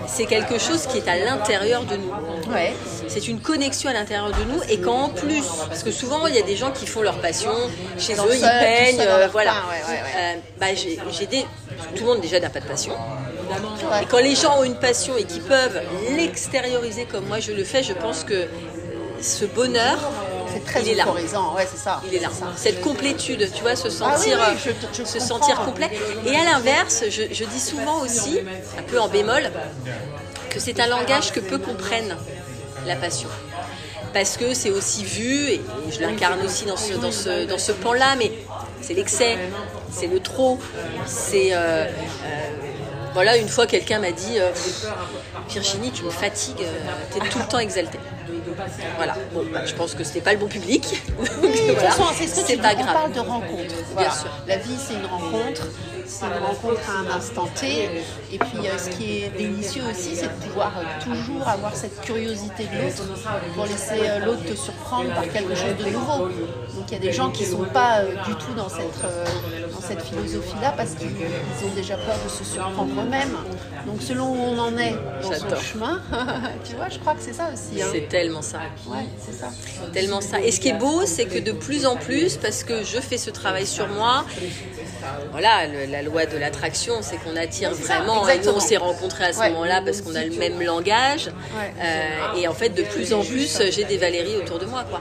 [0.07, 2.11] c'est quelque chose qui est à l'intérieur de nous.
[2.53, 2.75] Ouais.
[3.09, 6.39] C'est une connexion à l'intérieur de nous et qu'en plus, parce que souvent il y
[6.39, 7.53] a des gens qui font leur passion
[7.99, 9.53] chez Dans eux, ils peignent, euh, voilà.
[9.53, 10.01] ouais, ouais.
[10.17, 11.45] Euh, bah, j'ai des,
[11.95, 12.93] tout le monde déjà n'a pas de passion.
[14.01, 15.81] Et quand les gens ont une passion et qu'ils peuvent
[16.17, 18.47] l'extérioriser comme moi je le fais, je pense que
[19.21, 19.99] ce bonheur,
[20.53, 21.07] C'est très il est là.
[21.13, 22.01] ouais c'est ça.
[22.07, 22.29] Il est là.
[22.31, 22.47] Ça.
[22.57, 25.61] Cette complétude, tu vois, se Ah oui, sentir, oui, euh, je te- je se sentir
[25.65, 25.91] complet.
[26.27, 28.41] Et à l'inverse, je, je dis souvent aussi,
[28.79, 29.51] un peu en bémol,
[30.51, 32.17] que c'est un langage que peu comprennent
[32.87, 33.29] la passion.
[34.13, 35.61] Parce que c'est aussi vu, et
[35.91, 38.33] je l'incarne aussi dans ce, dans ce, dans ce pan-là, mais
[38.81, 39.39] c'est l'excès,
[39.93, 40.59] c'est le trop,
[41.07, 41.51] c'est...
[41.53, 41.87] euh, euh,
[43.12, 44.51] voilà, une fois quelqu'un m'a dit euh,
[45.49, 46.64] Virginie, tu me fatigues,
[47.12, 47.99] tu es tout le temps exaltée.
[48.96, 50.85] Voilà, bon, bah, je pense que c'était pas le bon public.
[51.42, 51.90] Oui, Voilà.
[52.16, 52.92] c'est ce pas on grave.
[52.94, 53.75] parle de rencontre.
[53.94, 54.11] Voilà.
[54.11, 54.31] sûr.
[54.46, 55.62] La vie, c'est une rencontre.
[56.12, 57.85] C'est une rencontre à un instant T.
[58.33, 62.01] Et puis, euh, ce qui est délicieux aussi, c'est de pouvoir euh, toujours avoir cette
[62.01, 63.05] curiosité de l'autre
[63.55, 66.27] pour laisser euh, l'autre te surprendre par quelque chose de nouveau.
[66.75, 69.03] Donc, il y a des gens qui ne sont pas du tout dans cette,
[69.73, 73.37] dans cette philosophie-là parce qu'ils ils ont déjà peur de se surprendre eux-mêmes.
[73.87, 76.03] Donc, selon où on en est dans son chemin,
[76.64, 77.81] tu vois, je crois que c'est ça aussi.
[77.81, 77.87] hein.
[77.92, 78.59] C'est tellement ça.
[78.88, 79.46] Ouais, c'est ça.
[79.92, 80.40] Tellement ça.
[80.40, 83.16] Et ce qui est beau, c'est que de plus en plus, parce que je fais
[83.18, 84.25] ce travail sur moi,
[85.33, 88.15] voilà, le- la loi de l'attraction, c'est qu'on attire ça, vraiment.
[88.15, 88.57] Et nous, exactement.
[88.57, 89.51] on s'est rencontrés à ce Ouais.
[89.51, 91.27] moment-là parce qu'on a le même langage.
[91.27, 91.73] Ouais.
[91.83, 95.01] Euh, et en fait, de plus en plus, j'ai des Valérie autour de moi, quoi.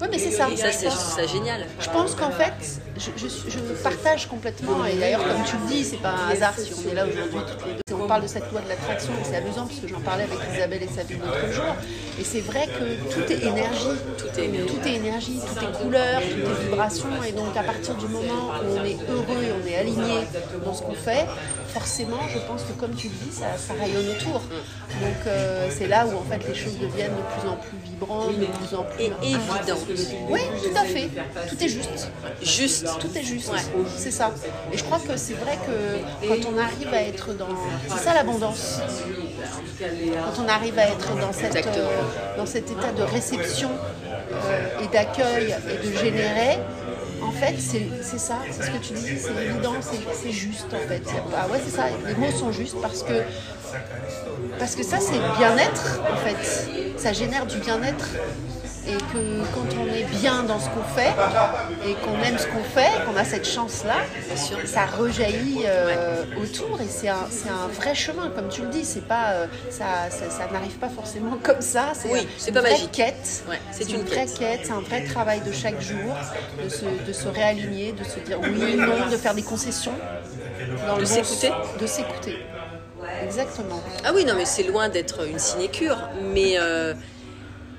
[0.00, 0.48] Ouais, mais c'est ça.
[0.52, 1.66] Et ça, c'est ça génial.
[1.80, 2.52] Je pense qu'en fait,
[2.96, 6.30] je, je suis- je partage complètement, et d'ailleurs, comme tu le dis, c'est pas un
[6.32, 7.87] hasard si on est là aujourd'hui toutes les deux.
[8.00, 10.38] On parle de cette loi de l'attraction, et c'est amusant parce que j'en parlais avec
[10.54, 11.74] Isabelle et Sabine l'autre jour.
[12.20, 13.98] Et c'est vrai que tout est énergie.
[14.16, 14.74] Tout est énergie.
[14.74, 17.08] Tout est énergie, tout est couleur, tout est vibration.
[17.28, 20.26] Et donc, à partir du moment où on est heureux et on est aligné
[20.64, 21.26] dans ce qu'on fait,
[21.68, 24.40] forcément, je pense que comme tu le dis, ça, ça rayonne autour.
[25.00, 28.38] Donc, euh, c'est là où en fait les choses deviennent de plus en plus vibrantes,
[28.38, 29.04] de plus en plus.
[29.04, 29.78] Et évident.
[30.30, 31.08] Oui, tout à fait.
[31.48, 32.10] Tout est juste.
[32.42, 32.86] Juste.
[33.00, 33.52] Tout est juste.
[33.96, 34.32] C'est ça.
[34.72, 37.48] Et je crois que c'est vrai que quand on arrive à être dans,
[37.88, 38.80] C'est ça l'abondance.
[39.80, 42.02] Quand on arrive à être dans, cette, euh,
[42.36, 43.70] dans cet état de réception
[44.32, 46.58] euh, et d'accueil et de générer,
[47.22, 51.02] en fait, c'est ça, c'est ce que tu dis, c'est évident, c'est juste en fait.
[51.36, 53.22] Ah ouais, c'est ça, les mots sont justes parce que,
[54.58, 56.98] parce que ça, c'est bien-être en fait.
[56.98, 58.08] Ça génère du bien-être.
[58.88, 61.12] Et que quand on est bien dans ce qu'on fait
[61.86, 63.96] et qu'on aime ce qu'on fait, qu'on a cette chance-là,
[64.64, 68.84] ça rejaillit euh, autour et c'est un, vrai chemin, comme tu le dis.
[68.86, 71.92] C'est pas, euh, ça, ça, ça n'arrive pas forcément comme ça.
[71.92, 72.92] C'est Oui, une pas vraie magique.
[72.92, 73.44] quête.
[73.48, 74.60] Ouais, c'est une une vraie quête.
[74.64, 76.14] c'est un vrai travail de chaque jour,
[76.62, 79.92] de se, de se réaligner, de se dire oui, non, de faire des concessions.
[80.86, 81.50] Dans De bon s'écouter.
[81.80, 82.38] De s'écouter.
[83.22, 83.80] Exactement.
[84.04, 85.96] Ah oui, non, mais c'est loin d'être une sinécure,
[86.32, 86.94] mais, euh,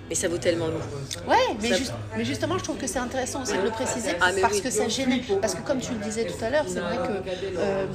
[0.09, 1.29] mais ça vaut tellement le coup.
[1.29, 4.11] Ouais, mais, Ça- juste- mais justement, je trouve que c'est intéressant aussi de le préciser
[4.19, 4.61] Ah, parce oui.
[4.61, 5.19] que ça génère.
[5.39, 7.85] Parce que comme tu le disais tout à l'heure, c'est vrai que euh,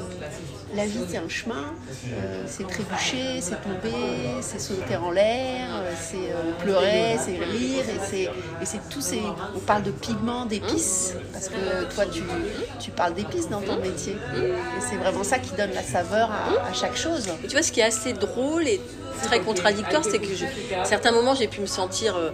[0.75, 1.75] la vie c'est un chemin,
[2.09, 5.69] euh, c'est trébucher, c'est tomber, c'est sauter en l'air,
[6.01, 7.85] c'est euh, pleurer, c'est rire,
[8.61, 9.21] et c'est tous ces.
[9.55, 12.05] On parle de pigments, d'épices, parce que toi
[12.81, 16.73] tu, parles d'épices dans ton métier, et c'est vraiment ça qui donne la saveur à,
[16.73, 17.29] chaque chose.
[17.45, 18.81] Et tu vois, ce qui est assez drôle et
[19.23, 22.31] très contradictoire, c'est que à certains moments, j'ai pu me sentir euh,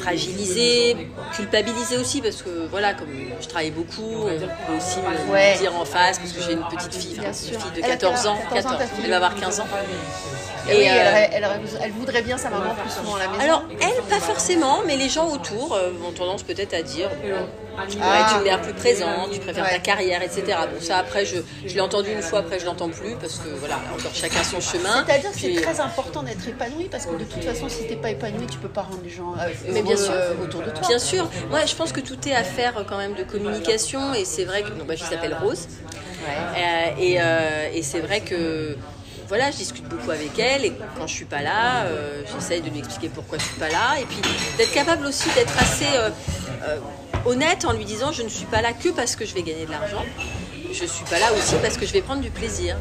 [0.00, 0.96] fragilisée,
[1.34, 3.08] culpabilisée aussi, parce que voilà, comme
[3.40, 5.56] je travaille beaucoup, on peut aussi me Ouais.
[5.58, 7.96] dire en face, parce que j'ai une petite fille, enfin, une fille de Elle a
[7.96, 9.00] 14 ans, 14 ans, ta 14, fille.
[9.04, 9.66] elle va avoir 15 ans.
[10.68, 10.92] Et oui, euh,
[11.32, 13.40] elle, elle- elle voudrait bien sa maman plus souvent à la maison.
[13.40, 17.08] alors, elle, pas forcément, mais les gens autour euh, ont tendance peut-être à dire
[17.88, 18.26] tu pourrais Ah.
[18.28, 19.70] être une mère plus présente, tu préfères Ouais.
[19.70, 20.42] ta carrière, etc.
[20.70, 23.48] Bon, ça, après, je, je l'ai entendu une fois, après, je l'entends plus, parce que
[23.58, 25.02] voilà, encore chacun son chemin.
[25.06, 27.96] C'est-à-dire que c'est Puis- très important d'être épanoui parce que de toute façon, si t'es
[27.96, 30.70] pas épanoui, tu peux pas rendre les gens euh, Mais bien sûr, euh, autour de
[30.70, 30.86] toi.
[30.88, 31.26] Bien sûr.
[31.48, 34.62] Moi, je pense que tout est affaire euh, quand même de communication et c'est vrai
[34.62, 35.66] que donc, ma fille s'appelle Rose
[36.28, 38.76] Euh, et, euh, et c'est vrai que
[39.30, 42.68] voilà, je discute beaucoup avec elle et quand je suis pas là, euh, j'essaye de
[42.68, 44.18] lui expliquer pourquoi je suis pas là et puis
[44.58, 46.10] d'être capable aussi d'être assez euh,
[46.64, 46.78] euh,
[47.24, 49.66] honnête en lui disant je ne suis pas là que parce que je vais gagner
[49.66, 50.04] de l'argent.
[50.72, 52.76] Je suis pas là aussi parce que je vais prendre du plaisir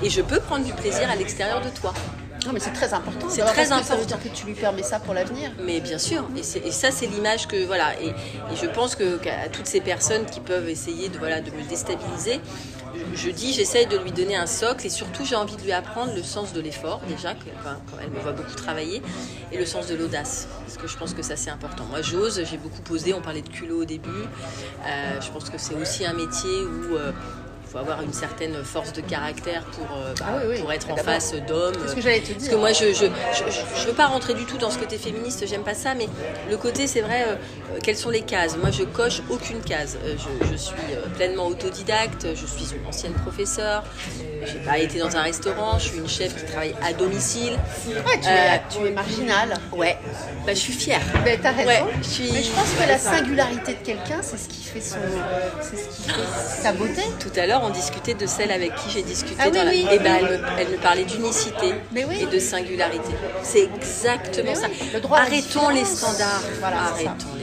[0.00, 1.92] et je peux prendre du plaisir à l'extérieur de toi.
[2.46, 3.26] Non, mais c'est très important.
[3.28, 4.04] C'est très que Ça veut important.
[4.06, 5.50] dire que tu lui permets ça pour l'avenir.
[5.64, 9.48] Mais bien sûr, et, ça c'est l'image que voilà, et, et je pense que qu'à
[9.48, 12.40] toutes ces personnes qui peuvent essayer de voilà de me déstabiliser,
[13.14, 16.14] je, dis j'essaye de lui donner un socle et surtout j'ai envie de lui apprendre
[16.14, 19.02] le sens de l'effort déjà, que, enfin, quand elle me voit beaucoup travailler,
[19.52, 21.84] et le sens de l'audace, parce que je pense que ça c'est important.
[21.90, 24.08] Moi j'ose, j'ai beaucoup posé, on parlait de culot au début,
[24.86, 27.12] Euh, je pense que c'est aussi un métier où euh,
[27.70, 30.60] faut avoir une certaine force de caractère pour, euh, bah, Ah oui, oui.
[30.60, 31.74] pour être en face d'hommes.
[31.82, 32.50] C'est ce que j'allais te Parce dire.
[32.52, 35.44] que moi, je je, je, je- veux pas rentrer du tout dans ce côté féministe,
[35.46, 36.08] j'aime pas ça, mais
[36.50, 37.32] le côté, c'est vrai, euh,
[37.74, 38.56] euh, quelles sont les cases?
[38.56, 39.98] Moi, je coche aucune case.
[40.04, 40.74] Je, je suis
[41.16, 43.84] pleinement autodidacte, je suis une ancienne professeure,
[44.46, 47.52] j'ai pas été dans un restaurant, je suis une chef qui travaille à domicile.
[47.88, 49.54] Ouais, tu, Euh, es, tu es marginal.
[49.72, 49.98] Ouais,
[50.46, 51.00] bah, je suis fière.
[51.24, 51.68] Mais t'as raison.
[51.68, 54.88] Ouais, je suis- Mais je pense que la singularité de quelqu'un, c'est ce qui fait
[54.88, 54.96] son,
[55.60, 57.02] c'est ce qui fait sa beauté.
[57.20, 59.36] Tout à l'heure, on discutait de celle avec qui j'ai discuté.
[59.38, 59.86] Ah oui, dans la- oui.
[59.90, 62.02] Eh ben, elle, me, elle me parlait d'unicité oui.
[62.20, 63.10] et de singularité.
[63.42, 64.68] C'est exactement ça.
[64.92, 66.42] le droit Arrêtons les standards.
[66.60, 66.76] Voilà.
[66.82, 67.34] Arrêtons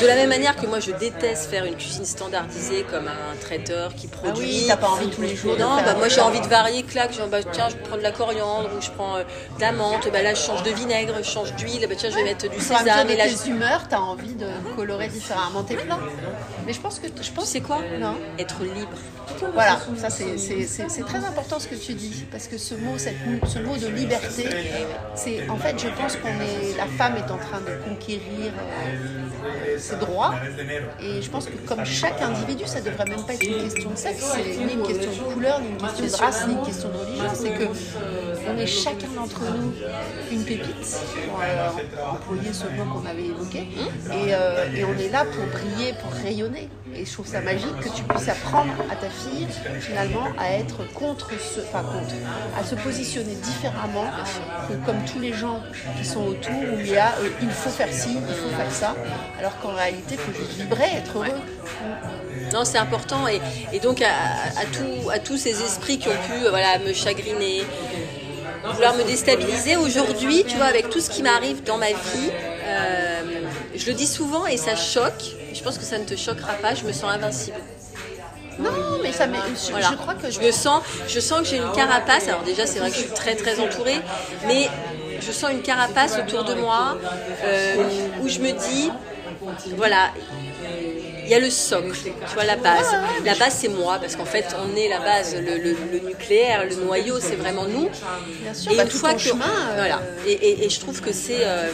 [0.00, 3.94] De la même manière que moi, je déteste faire une cuisine standardisée comme un traiteur
[3.94, 4.46] qui Ah produit.
[4.46, 6.84] oui, t'as pas envie tous les jours de Non, bah, moi j'ai envie de varier.
[6.90, 9.22] Genre, bah, tiens, je prends de la coriandre ou je prends euh,
[9.56, 10.08] de la menthe.
[10.12, 11.86] Bah, là, je change de vinaigre, je change d'huile.
[11.88, 13.06] Bah, tiens, je vais mettre du sésame.
[13.06, 15.98] mesure Et là, tes humeurs, t'as envie de colorer différemment tes plats.
[16.66, 18.14] Mais je pense que je pense sais quoi Non?
[18.38, 18.96] Être libre.
[19.54, 22.74] Voilà, ça c'est- c'est c'est- c'est très important ce que tu dis, parce que ce
[22.74, 23.14] mot, cette,
[23.46, 24.44] ce mot de liberté,
[25.14, 28.89] c'est en fait, je pense qu'on est, la femme est en train de conquérir euh,
[29.78, 30.34] ses droits,
[31.00, 33.96] et je pense que comme chaque individu, ça devrait même pas être une question de
[33.96, 34.34] sexe,
[34.66, 37.24] ni une question de couleur, ni une question de race, ni une question de religion,
[37.34, 37.64] c'est que
[38.48, 39.72] on est chacun d'entre nous
[40.32, 41.68] une pépite, pour euh,
[42.12, 46.12] employer ce mot qu'on avait évoqué, et, euh, et on est là pour briller, pour
[46.12, 46.68] rayonner.
[46.94, 49.46] Et je trouve ça magique que tu puisses apprendre à ta fille
[49.80, 52.14] finalement à être contre ce, enfin contre,
[52.58, 54.06] à se positionner différemment
[54.68, 55.60] que comme tous les gens
[55.98, 58.72] qui sont autour où il y a euh, il faut faire ci, il faut faire
[58.72, 58.96] ça,
[59.38, 61.40] alors qu'en réalité il faut juste vibrer, être heureux.
[62.52, 63.26] Non, c'est important.
[63.28, 67.62] Et, donc, à, à, à tous ces esprits qui ont pu euh, voilà, me chagriner,
[68.64, 72.30] vouloir me déstabiliser, aujourd'hui, tu vois, avec tout ce qui m'arrive dans ma vie,
[73.80, 75.24] je le dis souvent et ça choque.
[75.52, 76.74] Je pense que ça ne te choquera pas.
[76.74, 77.56] Je me sens invincible.
[78.58, 78.70] Non,
[79.02, 79.88] mais ça, m'est- je, Voilà.
[79.90, 82.28] je crois que je me sens, je sens que j'ai une carapace.
[82.28, 83.96] Alors déjà, c'est vrai que je suis très très entourée,
[84.46, 84.68] mais
[85.20, 86.98] je sens une carapace autour de moi
[87.44, 87.74] euh,
[88.22, 88.90] où je me dis,
[89.76, 90.10] voilà,
[90.79, 90.79] il
[91.30, 92.94] y a le socle, tu vois, la base.
[93.24, 96.64] La base, c'est moi, parce qu'en fait, on est la base, le, le- le nucléaire,
[96.68, 97.88] le noyau, c'est vraiment nous.
[98.54, 99.20] sûr, et bah, une fois que.
[99.20, 100.00] chemin, euh, Voilà.
[100.26, 101.40] Et, et- et je trouve que c'est.
[101.44, 101.70] euh,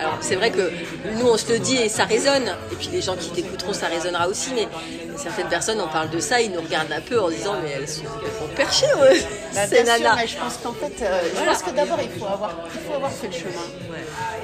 [0.00, 0.70] alors, c'est vrai que
[1.18, 2.48] nous, on se le dit et ça résonne.
[2.72, 4.50] Et puis les gens qui t'écouteront, ça résonnera aussi.
[4.54, 4.68] Mais
[5.16, 7.88] certaines personnes, on parle de ça, ils nous regardent un peu en disant, mais elles
[7.88, 9.20] sont, elles sont perchées, ouais,
[9.54, 10.16] Bah, ces bien sûr, nanas.
[10.16, 12.94] mais je pense qu'en fait, euh, je pense que d'abord il faut avoir, il faut
[12.94, 13.66] avoir fait le chemin.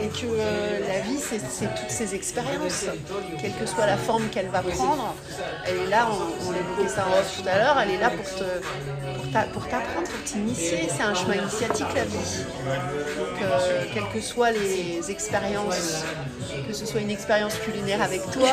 [0.06, 2.84] Et que euh, la vie, c'est toutes ces expériences,
[3.40, 5.16] quelle que soit la forme qu'elle va prendre.
[5.66, 8.10] Elle est là, on, on l'évoquait ça en off tout à l'heure, elle est là
[8.10, 8.44] pour te,
[9.32, 10.88] t'apprendre, pour t'initier.
[10.94, 12.44] C'est un chemin initiatique la vie.
[13.18, 16.04] Donc, euh, quelles que soient les expériences,
[16.68, 18.48] que ce soit une expérience culinaire avec toi,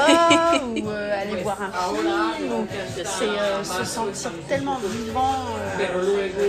[0.76, 5.36] ou euh, aller voir un film, ou c'est euh, se sentir tellement vivant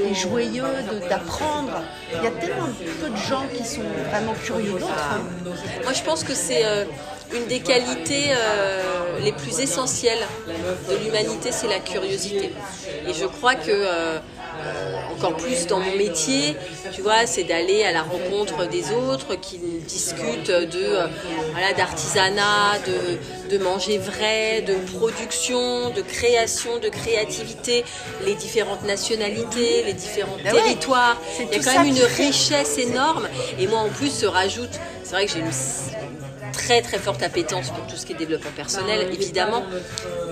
[0.08, 1.82] et joyeux de- d'apprendre.
[2.16, 2.68] Il y a tellement
[3.02, 4.76] peu de gens qui sont vraiment curieux.
[5.82, 6.84] Moi, je pense que c'est euh,
[7.34, 10.26] une des qualités euh, les plus essentielles
[10.88, 12.52] de l'humanité, c'est la curiosité.
[13.06, 14.18] Et je crois que euh,
[15.12, 16.56] encore plus dans mon métier,
[16.92, 21.06] tu vois, c'est d'aller à la rencontre des autres qui discutent de euh,
[21.52, 27.84] voilà d'artisanat, de, de manger vrai, de production, de création, de créativité,
[28.24, 31.20] les différentes nationalités, les différents Ben ouais, territoires.
[31.38, 33.28] Il y a quand même une richesse énorme.
[33.58, 35.52] Et moi, en plus, se rajoute, c'est vrai que j'ai une
[36.64, 39.62] très très forte appétence pour tout ce qui est développement personnel, évidemment.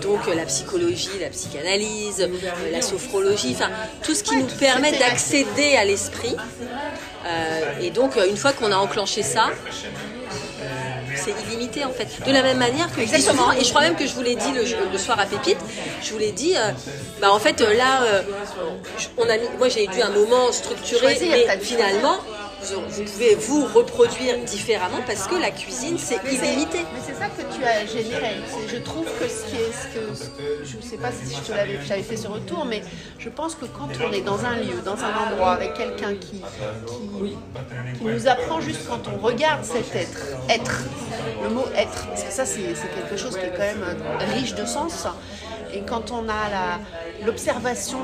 [0.01, 2.29] Donc euh, la psychologie, la psychanalyse, euh,
[2.73, 3.71] la sophrologie, enfin
[4.03, 6.37] tout ce qui nous permet d'accéder à l'esprit.
[7.27, 9.47] Euh, et donc une fois qu'on a enclenché ça,
[11.15, 12.09] c'est illimité en fait.
[12.27, 13.43] De la même manière que Exactement.
[13.43, 15.59] souvent, et je crois même que je vous l'ai dit le, le soir à Pépite,
[16.03, 16.71] je vous l'ai dit, euh,
[17.21, 18.23] bah en fait là, euh,
[18.99, 22.17] je- on a mis, moi j'ai eu un moment structuré, mais dû finalement,
[22.63, 26.79] vous, pouvez vous reproduire différemment parce que la cuisine c'est illimité.
[26.95, 28.37] Mais c'est ça que tu as généré.
[28.69, 31.53] Je trouve que ce qui est, ce que, je ne sais pas si je te
[31.53, 32.83] l'avais, j'avais fait ce retour, mais
[33.19, 36.43] je pense que quand on est dans un lieu, dans un endroit avec quelqu'un qui,
[36.87, 37.37] qui,
[37.99, 40.83] qui nous apprend juste quand on regarde cet être, être,
[41.43, 43.97] le mot être, parce que ça c'est quelque chose qui est quand même
[44.35, 45.07] riche de sens.
[45.75, 46.79] Et quand on a
[47.25, 47.99] l'observation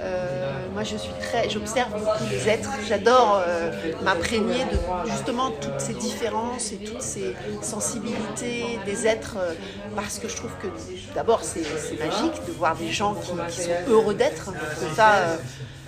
[0.00, 2.70] euh, moi, je suis très, j'observe beaucoup les êtres.
[2.86, 3.70] J'adore euh,
[4.02, 4.78] m'imprégner de
[5.10, 9.54] justement toutes ces différences et toutes ces sensibilités des êtres, euh,
[9.96, 10.68] parce que je trouve que
[11.14, 11.62] d'abord c'est
[11.98, 14.52] magique de voir des gens qui, sont heureux d'être.
[14.94, 15.38] Ça,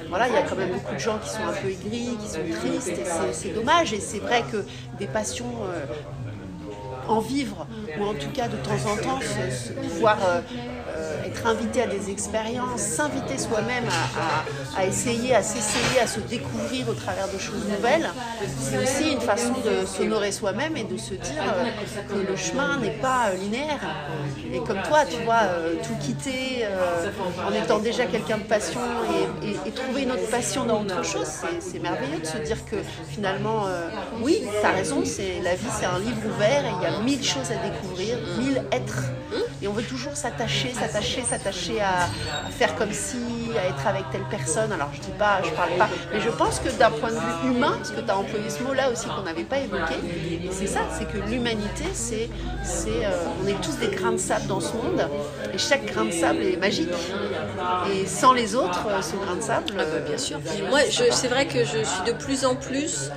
[0.09, 2.29] voilà, il y a quand même beaucoup de gens qui sont un peu aigris, qui
[2.29, 3.01] sont tristes,
[3.33, 3.92] c'est- dommage.
[3.92, 4.64] Et c'est vrai que
[4.99, 5.53] des passions
[7.09, 7.66] en vivre,
[7.99, 10.18] ou en tout cas de temps en temps se- se- pouvoir
[11.26, 13.85] être invité à des expériences, s'inviter soi-même
[14.76, 18.09] à, essayer, à s'essayer, à se découvrir au travers de choses nouvelles,
[18.59, 21.64] c'est aussi une façon de s'honorer soi-même et de se dire euh,
[22.09, 23.80] que le chemin n'est pas euh, linéaire.
[24.52, 26.66] Et comme toi, tu vois, euh, tout quitter
[27.46, 28.80] en étant déjà quelqu'un de passion
[29.42, 31.26] et, et- trouver une autre passion dans autre chose,
[31.61, 32.76] c'est- merveilleux de se dire que
[33.09, 33.64] finalement,
[34.20, 35.02] oui, tu as raison,
[35.42, 38.62] la vie, c'est un livre ouvert et il y a mille choses à découvrir, mille
[38.72, 39.02] êtres.
[39.62, 42.09] Et on veut toujours s'attacher, s'attacher, s'attacher à,
[42.51, 43.18] faire comme si,
[43.59, 44.73] à être avec telle personne.
[44.73, 47.51] Alors je dis pas, je parle pas, mais je pense que d'un point de vue
[47.51, 49.94] humain, parce que tu as employé ce mot-là aussi qu'on n'avait pas évoqué,
[50.51, 52.29] c'est ça, c'est que l'humanité, c'est,
[52.88, 53.11] euh,
[53.42, 55.07] on est tous des grains de sable dans ce monde,
[55.53, 56.88] et chaque grain de sable est magique.
[57.92, 60.38] Et sans les autres, euh, ce grain de sable, Ah bah, bien sûr.
[60.68, 63.11] Moi, c'est vrai que je suis de plus en plus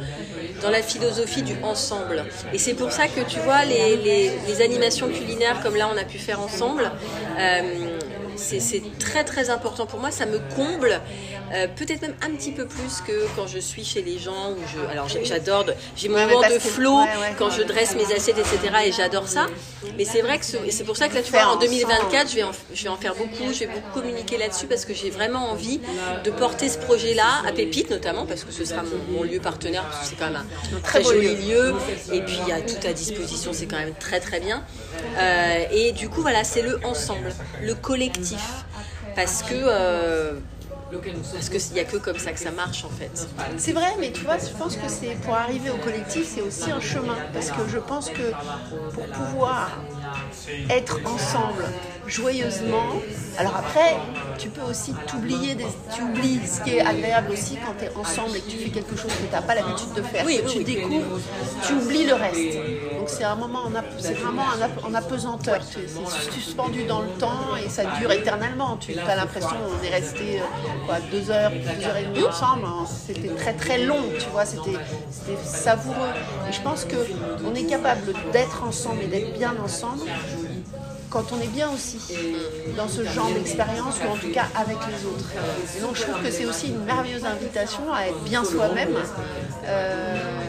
[0.63, 2.25] dans la philosophie du ensemble.
[2.53, 6.17] Et c'est pour ça que tu vois, les, animations culinaires comme là on a pu
[6.17, 6.89] faire ensemble,
[7.37, 7.92] euh,
[8.35, 10.11] c'est très très important pour moi.
[10.11, 11.01] Ça me comble,
[11.53, 14.51] euh, peut-être même un petit peu plus que quand je suis chez les gens.
[14.51, 15.65] Où je, alors j'adore,
[15.95, 17.35] j'ai mon moment de flow ouais, ouais.
[17.37, 18.57] quand je dresse mes assiettes, etc.
[18.85, 19.47] Et j'adore ça.
[19.97, 21.65] Mais c'est vrai que ce- c'est pour ça que là, tu vois, en ensemble.
[21.65, 23.51] 2024, je vais en, je vais en faire beaucoup.
[23.53, 25.79] Je vais beaucoup communiquer là-dessus parce que j'ai vraiment envie
[26.23, 29.83] de porter ce projet-là à Pépite notamment parce que ce sera mon, mon lieu partenaire
[29.83, 30.43] parce que c'est quand même
[30.75, 31.71] un très, joli lieu.
[31.71, 31.75] lieu
[32.13, 34.63] et puis il y a tout à disposition, c'est quand même très très bien.
[35.17, 38.65] Euh, et du coup, voilà, c'est le ensemble, le collectif
[39.15, 40.33] parce que euh,
[41.33, 43.27] parce que il y a que comme ça que ça marche en fait.
[43.57, 46.71] C'est vrai, mais tu vois, je pense que c'est pour arriver au collectif, c'est aussi
[46.71, 47.17] un chemin.
[47.33, 48.31] Parce que je pense que
[48.93, 49.71] pour pouvoir
[50.69, 51.65] être ensemble
[52.05, 52.83] joyeusement,
[53.37, 53.95] alors après,
[54.37, 57.91] tu peux aussi t'oublier, des- tu oublies ce qui est agréable aussi quand tu es
[57.95, 60.41] ensemble et que tu fais quelque chose que tu n'as pas l'habitude de faire, Oui,
[60.43, 60.63] que tu oui.
[60.65, 61.19] découvres,
[61.65, 62.57] tu oublies le reste.
[62.97, 65.59] Donc c'est un moment, en ap- c'est vraiment en, ap- en apesanteur.
[65.63, 68.77] C'est suspendu dans le temps et ça dure éternellement.
[68.77, 70.43] Tu as l'impression qu'on est resté euh,
[70.85, 72.63] quoi, deux heures, deux heures et demie ensemble.
[72.65, 72.85] hein.
[73.07, 74.77] C'était très très long, tu vois, c'était
[75.09, 76.11] c'était savoureux.
[76.49, 80.02] Et je pense qu'on est capable d'être ensemble et d'être bien ensemble
[81.09, 81.99] quand on est bien aussi
[82.75, 85.29] dans ce genre d'expérience ou en tout cas avec les autres.
[85.81, 88.95] Donc je trouve que c'est aussi une merveilleuse invitation à être bien soi-même.
[89.65, 90.39] euh,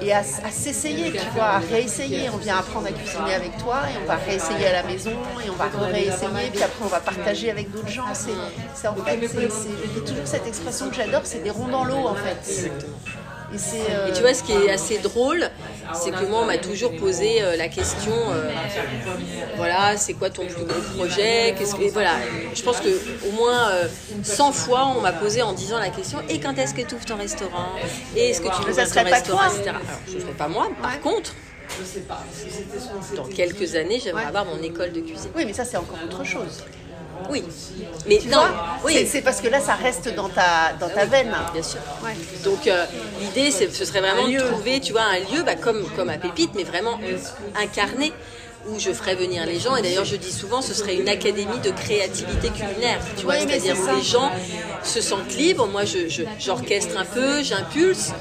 [0.00, 2.28] et à, s'essayer, tu vois, à réessayer.
[2.32, 5.12] On vient apprendre à cuisiner avec toi et on va réessayer à la maison
[5.44, 8.04] et on va réessayer, puis après on va partager avec d'autres gens.
[8.12, 12.14] C'est, en fait, c'est, toujours cette expression que j'adore, c'est des ronds dans l'eau en
[12.14, 12.70] fait.
[13.52, 15.48] Et, euh, Et tu vois, ce qui est assez drôle,
[15.94, 18.50] c'est que moi, on m'a toujours posé euh, la question, euh,
[19.56, 22.14] voilà, c'est quoi ton plus gros projet Qu'est-ce que, voilà,
[22.54, 22.88] je pense que
[23.28, 23.88] au moins euh,
[24.22, 27.04] 100 fois, on m'a posé en disant la question, et quand est-ce que tu ouvres
[27.04, 27.68] ton restaurant
[28.16, 29.48] Et est-ce que tu ça ton serait pas restaurant, toi.
[29.56, 29.70] etc.
[29.70, 30.68] Alors, je ne ferai pas moi.
[30.80, 31.34] Par contre,
[33.16, 35.30] dans quelques années, j'aimerais avoir mon école de cuisine.
[35.34, 36.62] Oui, mais ça c'est encore autre chose.
[37.30, 37.42] Oui,
[38.06, 38.42] mais Tu non,
[38.84, 39.06] oui.
[39.10, 41.34] c'est, parce que là ça reste dans ta, dans ta veine.
[41.52, 41.80] Bien sûr.
[42.02, 42.12] Ouais.
[42.44, 42.84] Donc euh,
[43.20, 46.18] l'idée, c'est- ce serait vraiment de trouver, tu vois, un lieu bah, comme, comme à
[46.18, 46.98] Pépite, mais vraiment
[47.60, 48.12] incarné
[48.68, 49.76] où je ferais venir les gens.
[49.76, 52.98] Et d'ailleurs, je dis souvent, ce serait une académie de créativité culinaire.
[53.16, 54.30] Tu vois, Oui, c'est-à-dire c'est où les gens
[54.82, 55.66] se sentent libres.
[55.66, 58.12] Moi, je, je- j'orchestre un peu, j'impulse.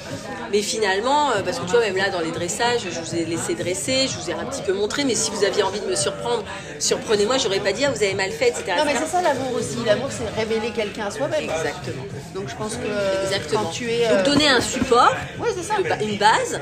[0.51, 3.25] Mais finalement, euh, parce que tu vois, même là, dans les dressages, je vous ai
[3.25, 5.03] laissé dresser, je vous ai un petit peu montré.
[5.05, 6.43] Mais si vous aviez envie de me surprendre,
[6.79, 7.37] surprenez-moi.
[7.37, 8.63] J'aurais pas dit, ah, vous avez mal fait, etc.
[8.77, 9.77] Non mais c'est ça l'amour aussi.
[9.85, 11.43] L'amour c'est révéler quelqu'un à soi-même.
[11.43, 12.03] Exactement.
[12.33, 13.63] Donc je pense que Exactement.
[13.63, 14.07] quand tu es...
[14.09, 15.75] Donc euh, donner un support, Ouais, ça.
[16.01, 16.59] une base,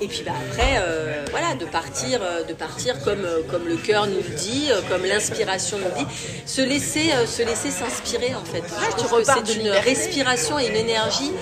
[0.00, 4.06] et puis bah, après, euh, voilà, de partir, euh, de partir comme, comme le cœur
[4.06, 6.14] nous le dit, comme l'inspiration nous le dit,
[6.46, 8.62] se laisser, se laisser s'inspirer en fait.
[8.68, 11.32] Je tu trouve que c'est une respiration et une énergie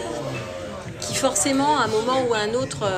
[1.00, 2.88] qui forcément, à un moment ou à un autre,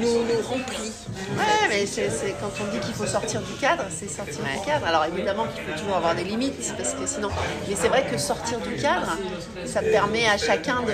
[0.00, 0.92] nous, nous remplit.
[1.30, 4.66] Ouais, mais c'est, c'est- quand on dit qu'il faut sortir du cadre, c'est sortir du
[4.66, 4.86] cadre.
[4.86, 7.28] Alors évidemment qu'il faut toujours avoir des limites, parce que sinon.
[7.68, 9.16] Mais c'est vrai que sortir du cadre,
[9.64, 10.92] ça permet à chacun de,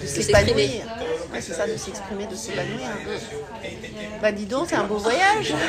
[0.00, 0.82] de s'épanouir.
[1.32, 2.88] Ouais, c'est ça, de s'exprimer, de s'épanouir.
[4.22, 5.52] Bah dis donc, c'est un beau voyage.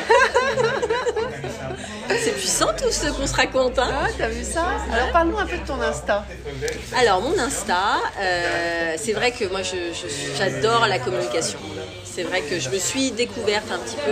[2.22, 3.78] C'est puissant tout ce qu'on se raconte.
[3.78, 4.64] Hein Ah, t'as vu ça?
[4.92, 6.26] Alors parle-nous un peu de ton Insta.
[6.98, 9.60] Alors mon Insta, euh, c'est vrai que moi
[10.36, 11.58] j'adore la communication.
[12.04, 14.10] C'est vrai que je me suis découverte un petit peu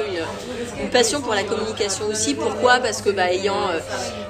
[0.78, 2.34] une, une passion pour la communication aussi.
[2.34, 2.78] Pourquoi?
[2.78, 3.80] Parce que bah, ayant euh,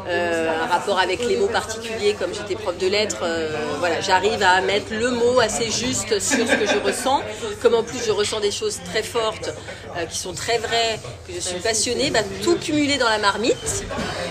[0.09, 4.61] un rapport avec les mots particuliers, comme j'étais prof de lettres, euh, voilà, j'arrive à
[4.61, 7.23] mettre le mot assez juste sur ce que je ressens.
[7.63, 9.51] Comme en plus je ressens des choses très fortes,
[9.97, 13.85] euh, qui sont très vraies, que je suis passionnée, bah, tout cumulé dans la marmite.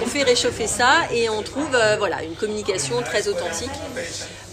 [0.04, 3.72] On fait réchauffer ça et on trouve euh, voilà une communication très authentique.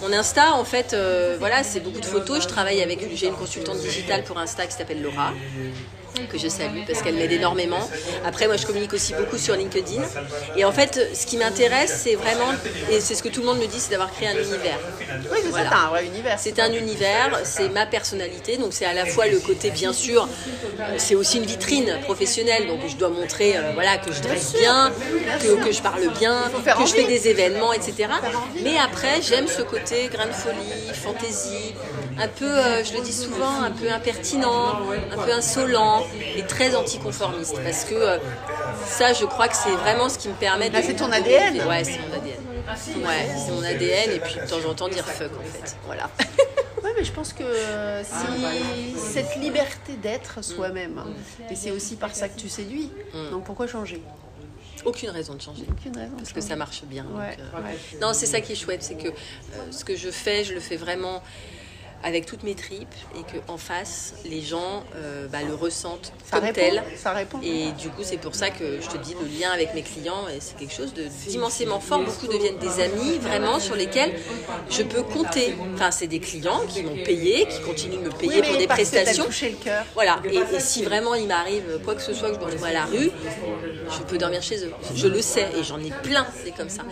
[0.02, 2.42] Mon Insta, en fait, euh, voilà, c'est beaucoup de photos.
[2.42, 5.32] Je travaille avec, j'ai une consultante digitale pour Insta qui s'appelle Laura,
[6.30, 7.88] que je salue parce qu'elle m'aide énormément.
[8.24, 10.02] Après, moi, je communique aussi beaucoup sur LinkedIn.
[10.56, 12.52] Et en fait, ce qui m'intéresse, c'est vraiment,
[12.90, 14.78] et c'est ce que tout le monde me dit, c'est d'avoir créé un univers.
[15.30, 15.76] Oui, c'est Voilà.
[15.76, 16.38] un vrai univers.
[16.38, 20.28] C'est un univers, c'est ma personnalité, donc c'est à la fois le côté bien sûr,
[20.98, 24.92] c'est aussi une vitrine professionnelle, donc je dois montrer euh, voilà que je dresse bien,
[25.40, 26.42] que, que je parle bien,
[26.78, 28.08] que je fais des événements, etc.
[28.62, 31.74] Mais après j'aime ce côté grain de folie, fantaisie,
[32.18, 34.80] un peu, euh, je le dis souvent, un peu impertinent,
[35.12, 36.03] un peu insolent
[36.36, 38.18] et très anticonformiste, parce que euh,
[38.86, 40.74] ça je crois que c'est vraiment ce qui me permet de...
[40.74, 41.66] Là, c'est ton ADN.
[41.66, 43.04] Ouais, c'est mon ADN.
[43.04, 45.76] Ouais, c'est mon ADN et puis de temps en temps dire fuck en fait.
[45.86, 46.10] Voilà.
[46.82, 47.44] Oui, mais je pense que
[48.02, 51.02] si cette liberté d'être soi-même,
[51.50, 52.90] et c'est aussi par ça que tu séduis,
[53.30, 54.02] donc pourquoi changer?
[54.84, 55.64] Aucune raison de changer.
[55.70, 56.12] Aucune raison.
[56.12, 57.04] de Parce que ça marche bien.
[57.04, 57.78] donc, Ouais, euh, ouais.
[58.00, 59.12] Non, c'est ça qui est chouette, c'est que euh,
[59.70, 61.22] ce que je fais, je le fais vraiment
[62.04, 66.36] avec toutes mes tripes et que en face, les gens euh, bah, le ressentent Ça
[66.36, 66.82] comme répond, tel.
[66.96, 67.40] ça répond.
[67.42, 70.28] Et du coup, c'est pour ça que je te dis le lien avec mes clients,
[70.28, 70.92] et c'est quelque chose
[71.26, 72.02] d'immensément fort.
[72.02, 74.12] Beaucoup deviennent des amis, vraiment, sur lesquels
[74.70, 75.54] je peux compter.
[75.74, 78.66] Enfin, c'est des clients qui m'ont payé, qui continuent de me payer Oui, pour des
[78.66, 79.24] prestations.
[79.24, 79.84] touché le cœur.
[79.94, 82.70] Voilà, et, et si vraiment il m'arrive quoi que ce soit, que je dois retrouver
[82.70, 83.10] à la rue,
[83.90, 84.72] je peux dormir chez eux.
[84.94, 86.82] Je le sais, et j'en ai plein, c'est comme ça.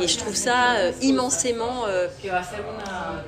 [0.00, 2.08] Et je trouve ça euh, immensément euh,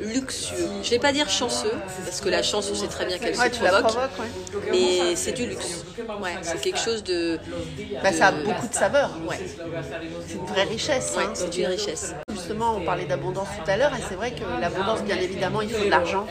[0.00, 0.68] luxueux.
[0.82, 1.72] Je vais pas dire chanceux,
[2.04, 3.82] parce que la chance, on sait très bien qu'elle Ouais, se provoque.
[3.82, 4.70] provoques, ouais.
[4.72, 5.84] Mais c'est du luxe.
[6.20, 7.38] Ouais, c'est quelque chose de.
[8.02, 9.10] Bah, ça a beaucoup de saveur.
[10.26, 11.14] C'est une vraie richesse.
[11.18, 11.30] hein.
[11.34, 12.14] c'est une richesse.
[12.30, 15.70] Justement, on parlait d'abondance tout à l'heure, et c'est vrai que l'abondance, bien évidemment, il
[15.70, 16.26] faut de l'argent.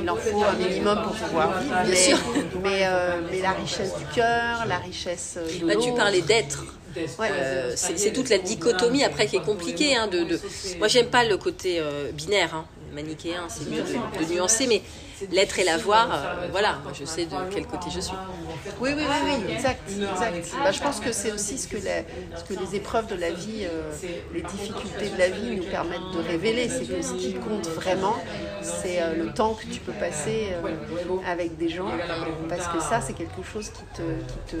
[0.00, 1.74] Il en faut un minimum pour pouvoir vivre.
[1.74, 2.18] Bien mais, sûr.
[2.62, 6.64] Mais, euh, mais la richesse du cœur, la richesse de Bah, tu parlais d'être.
[7.18, 7.28] Ouais.
[7.30, 9.94] Euh, c'est c'est toute la dichotomie après qui est compliquée.
[9.96, 10.40] Hein, de, de-
[10.78, 12.64] Moi, j'aime pas le côté euh, binaire, hein,
[12.96, 14.82] manichéen, c'est mieux de, de nuancer, mais
[15.30, 18.20] l'être et l'avoir, euh, voilà, moi je sais de quel côté je suis.
[18.78, 20.02] Oui, oui, oui, oui, exact.
[20.02, 20.56] exact.
[20.62, 22.04] Bah, je pense que c'est aussi ce que, la-
[22.34, 23.98] ce que les épreuves de la vie, euh,
[24.32, 26.68] les difficultés de la vie nous permettent de révéler.
[26.68, 28.24] C'est que ce qui compte vraiment,
[28.60, 30.76] c'est euh, le temps que tu peux passer euh,
[31.22, 32.02] avec des gens.
[32.48, 34.56] Parce que ça, c'est quelque chose qui te, qui, te,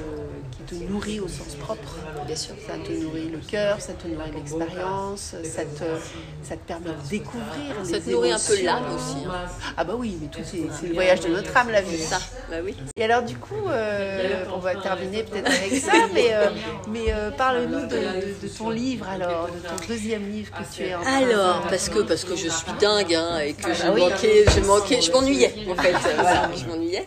[0.50, 2.08] qui te nourrit au sens propre.
[2.22, 2.56] Bien sûr.
[2.58, 6.00] Ça te nourrit le cœur, ça te nourrit l'expérience, ça te,
[6.42, 7.84] ça te permet de découvrir.
[7.84, 9.24] Ça te nourrit un peu l'âme aussi.
[9.24, 9.36] hein.
[9.76, 11.98] Ah bah oui, mais tout c'est le voyage de notre âme, la vie.
[11.98, 12.18] Ça,
[12.50, 12.74] bah oui.
[12.96, 16.48] Et alors du coup, euh, on va terminer peut-être avec ça, mais, euh,
[16.88, 20.82] mais euh, parle-nous de, de- de ton livre alors, de ton deuxième livre que tu
[20.84, 23.72] es en train de- Alors, parce que, parce que je suis dingue hein, et que
[23.74, 24.00] je bah oui.
[24.02, 25.92] manquais, je manquais, je m'ennuyais en fait.
[26.16, 27.06] Voilà, je m'ennuyais.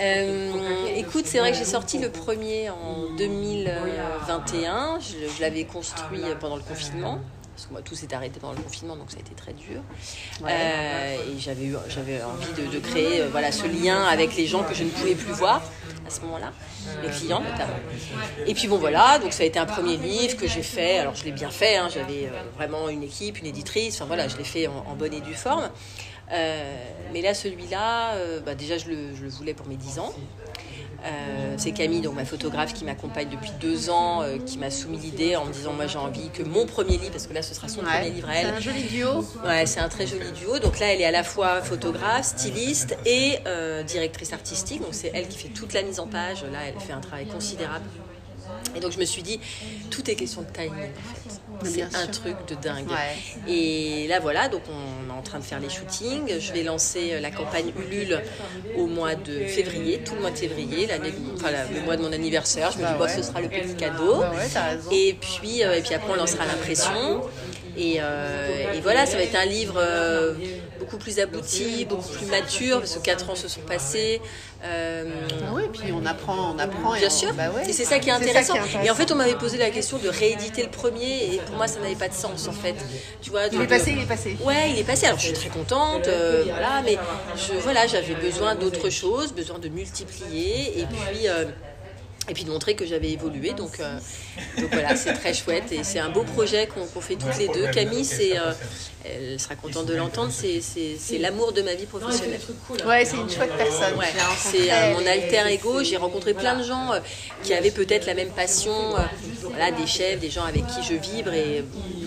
[0.00, 0.52] Euh,
[0.96, 4.98] écoute, c'est vrai que j'ai sorti le premier en 2021.
[5.00, 7.18] Je, je l'avais construit pendant le confinement.
[7.58, 9.80] Parce que moi, tout s'est arrêté pendant le confinement, donc ça a été très dur.
[10.46, 14.46] Euh, et j'avais eu, j'avais envie de, de créer, euh, voilà, ce lien avec les
[14.46, 15.60] gens que je ne pouvais plus voir
[16.06, 16.52] à ce moment-là,
[17.02, 17.74] les clients notamment.
[18.46, 21.00] Et puis bon voilà, donc ça a été un premier livre que j'ai fait.
[21.00, 23.96] Alors je l'ai bien fait, hein, j'avais euh, vraiment une équipe, une éditrice.
[23.96, 25.68] Enfin voilà, je l'ai fait en, en bonne et due forme.
[26.32, 26.74] Euh,
[27.12, 30.12] mais là, celui-là, euh, bah, déjà je le, je le voulais pour mes 10 ans.
[31.04, 34.98] Euh, c'est Camille, donc ma photographe qui m'accompagne depuis deux ans, euh, qui m'a soumis
[34.98, 37.54] l'idée en me disant moi j'ai envie que mon premier livre, parce que là ce
[37.54, 37.86] sera son Ouais.
[38.00, 39.24] premier livre à elle, C'est un joli duo.
[39.46, 40.58] Ouais, c'est un très joli duo.
[40.58, 44.80] Donc là, elle est à la fois photographe, styliste et euh, directrice artistique.
[44.82, 46.42] Donc c'est elle qui fait toute la mise en page.
[46.42, 47.84] Là, elle fait un travail considérable.
[48.74, 49.38] Et donc je me suis dit,
[49.90, 51.40] tout est question de timing en fait.
[51.64, 52.10] C'est un sûr.
[52.10, 52.88] truc de dingue.
[52.88, 53.52] Ouais.
[53.52, 56.38] Et là voilà, donc on est en train de faire les shootings.
[56.38, 58.20] Je vais lancer euh, la campagne Ulule
[58.76, 62.02] au mois de février, tout le mois de février, l'année, enfin la- le mois de
[62.02, 62.70] mon anniversaire.
[62.72, 63.16] Je me Bah dis, bah, ouais.
[63.16, 64.20] ce sera le petit cadeau.
[64.20, 64.96] Bah ouais.
[64.96, 67.22] Et puis, euh, et puis après, on lancera l'impression.
[67.76, 70.34] Et, euh, et voilà, ça va être un livre euh,
[70.88, 74.20] beaucoup plus abouti, beaucoup plus mature, parce que 4 ans se sont passés.
[74.64, 75.04] Euh,
[75.46, 76.94] Ah oui, puis on apprend, on apprend.
[76.94, 77.68] et Bien on- sûr, bah ouais.
[77.68, 78.54] et c'est ça qui est intéressant.
[78.54, 81.38] qui est Et en fait, on m'avait posé la question de rééditer le premier, et
[81.46, 82.74] pour moi, ça n'avait pas de sens en fait.
[83.20, 84.36] Tu vois, Il est passé, il est passé.
[84.42, 85.06] Ouais, il est passé.
[85.06, 86.96] Alors je suis très contente, euh, voilà, mais
[87.36, 91.28] je, voilà, j'avais besoin d'autre chose, besoin de multiplier, et puis.
[91.28, 91.44] euh,
[92.28, 93.98] et puis de montrer que j'avais évolué, donc, euh,
[94.58, 97.66] donc voilà, c'est très chouette et c'est un beau projet qu'on fait toutes les deux.
[97.72, 98.52] Camille, c'est, euh,
[99.04, 102.40] elle sera contente de l'entendre, c'est- c'est c'est l'amour de ma vie professionnelle.
[102.86, 103.96] Ouais, c'est une chouette personne.
[103.98, 104.06] Ouais,
[104.38, 105.82] c'est euh, mon alter ego.
[105.82, 107.00] J'ai rencontré plein de gens euh,
[107.42, 109.00] qui avaient peut-être la même passion, euh,
[109.42, 111.64] voilà, des chefs, des gens avec qui je vibre et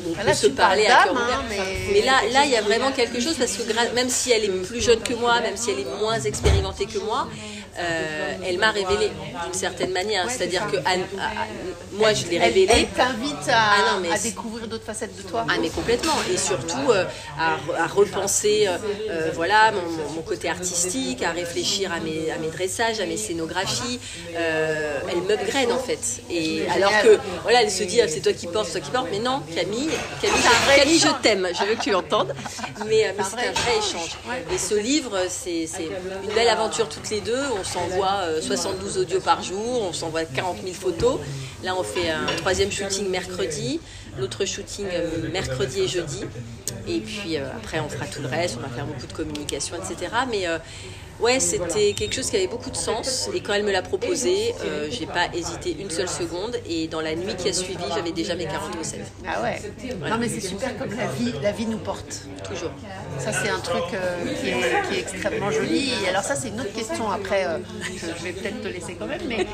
[0.08, 1.40] on peut là, se parler à cœur ouvert.
[1.40, 3.64] hein, mais- Mais là, là, il y a vraiment quelque chose parce que
[3.96, 7.00] même si elle est plus jeune que moi, même si elle est moins expérimentée que
[7.00, 7.28] moi,
[7.82, 9.12] euh, elle m'a révélé
[9.44, 10.30] d'une certaine manière.
[10.30, 11.48] C'est-à-dire que à- à-
[11.94, 12.72] moi, je l'ai Elle, révélée.
[12.76, 15.46] elle t'invite à, Ah à découvrir d'autres facettes de toi.
[15.50, 17.06] Ah mais complètement et surtout euh,
[17.40, 24.00] à, repenser euh, voilà mon, côté artistique, à réfléchir à mes, dressages, à mes scénographies.
[24.36, 26.22] Elle m'upgrade en fait.
[26.30, 28.92] Et alors que voilà, elle se dit ah, c'est toi qui portes, c'est toi qui
[28.92, 29.90] portes, mais non Camille,
[30.22, 30.42] Camille,
[30.76, 32.34] Camille, je t'aime, je veux que tu l'entendes.
[32.88, 34.18] Mais, mais c'est un vrai échange.
[34.54, 35.84] Et ce livre, c'est c'est
[36.24, 37.42] une belle aventure toutes les deux.
[37.60, 41.20] On s'envoie euh, 72 audios par jour, on s'envoie 40 000 photos.
[41.64, 43.80] Là, on fait un troisième shooting mercredi,
[44.18, 46.26] l'autre shooting euh, mercredi et jeudi.
[46.88, 49.76] Et puis euh, après, on fera tout le reste, on va faire beaucoup de communication,
[49.76, 50.12] etc.
[50.34, 50.60] Euh,
[51.22, 53.30] ouais, c'était quelque chose qui avait beaucoup de sens.
[53.34, 56.56] Et quand elle me l'a proposé, euh, j'ai pas hésité une seule seconde.
[56.68, 59.12] Et dans la nuit qui a suivi, j'avais déjà mes 40 recettes.
[59.28, 59.62] Ah ouais.
[60.10, 62.22] Non mais c'est super comme la vie, la vie nous porte.
[62.48, 62.72] Toujours.
[63.20, 65.92] Ça c'est un truc euh, qui, est, qui est extrêmement joli.
[66.04, 67.46] Et alors ça c'est une autre question après.
[67.46, 69.22] euh, je, je vais peut-être te laisser quand même.
[69.28, 69.46] Mais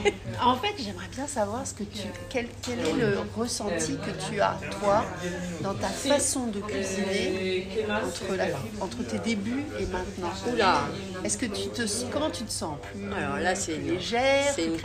[0.41, 4.39] en fait j'aimerais bien savoir ce que tu, quel, quel est le ressenti que tu
[4.39, 5.03] as toi
[5.61, 8.45] dans ta façon de cuisiner entre, la,
[8.81, 10.31] entre tes débuts et maintenant.
[10.53, 10.81] Oula.
[11.23, 11.81] Est-ce que tu te,
[12.11, 14.77] comment tu te sens plus Alors là, c'est une, légère, c'est une,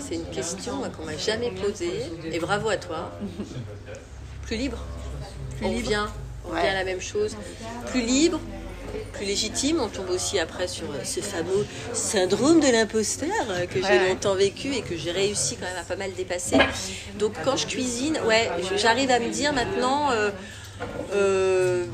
[0.00, 2.02] c'est question qu'on m'a jamais posée.
[2.32, 3.10] Et bravo à toi.
[4.46, 4.78] Plus libre.
[5.58, 6.06] Plus on revient,
[6.44, 7.36] on revient à la même chose.
[7.86, 8.40] Plus libre,
[9.12, 9.78] plus légitime.
[9.80, 14.34] On tombe aussi après sur euh, ce fameux syndrome de l'imposteur euh, que j'ai longtemps
[14.34, 16.58] vécu et que j'ai réussi quand même à pas mal dépasser.
[17.18, 20.10] Donc quand je cuisine, ouais, j'arrive à me dire maintenant.
[20.10, 20.30] euh,
[21.12, 21.84] euh,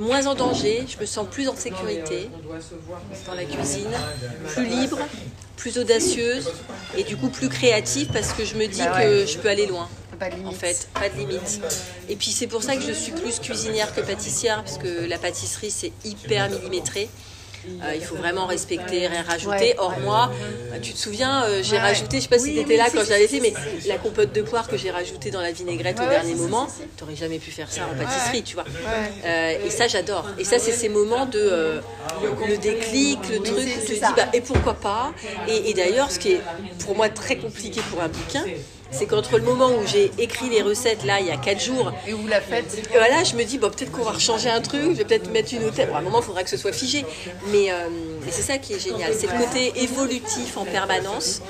[0.00, 2.28] moins en danger, je me sens plus en sécurité
[3.26, 3.90] dans la cuisine,
[4.48, 4.98] plus libre,
[5.56, 6.50] plus audacieuse
[6.96, 9.66] et du coup plus créative parce que je me dis Bah que je peux aller
[9.66, 9.88] loin.
[10.18, 10.48] Pas de limite.
[10.48, 11.60] En fait, pas de limite.
[12.08, 15.18] Et puis c'est pour ça que je suis plus cuisinière que pâtissière parce que la
[15.18, 17.08] pâtisserie c'est hyper millimétré.
[17.68, 19.74] Euh, il faut vraiment respecter, rien rajouter.
[19.78, 20.30] Or moi,
[20.72, 22.76] euh, tu te souviens, euh, j'ai rajouté, je sais pas si Oui, tu étais oui,
[22.78, 23.54] là quand si, j'avais si, fait, mais
[23.86, 27.38] la compote de poire que j'ai rajoutée dans la vinaigrette au dernier moment, t'aurais jamais
[27.38, 28.64] pu faire ça en pâtisserie, tu vois.
[29.64, 30.26] Et ça, j'adore.
[30.38, 31.80] Et ça, c'est ces moments de
[32.46, 35.12] le déclic, le truc où tu te dis, bah, et pourquoi pas?
[35.48, 36.40] Et, et d'ailleurs, ce qui est
[36.84, 38.44] pour moi très compliqué pour un bouquin,
[38.90, 41.92] c'est qu'entre le moment où j'ai écrit les recettes, là, il y a 4 jours,
[42.06, 44.82] Et où la fête voilà, je me dis, bon, peut-être qu'on va rechanger un truc,
[44.82, 45.88] je vais peut-être mettre une hôtel.
[45.88, 47.04] Bon, à un moment, il faudra que ce soit figé.
[47.52, 47.88] Mais, euh,
[48.24, 49.12] mais c'est ça qui est génial.
[49.14, 51.42] C'est le côté évolutif en permanence,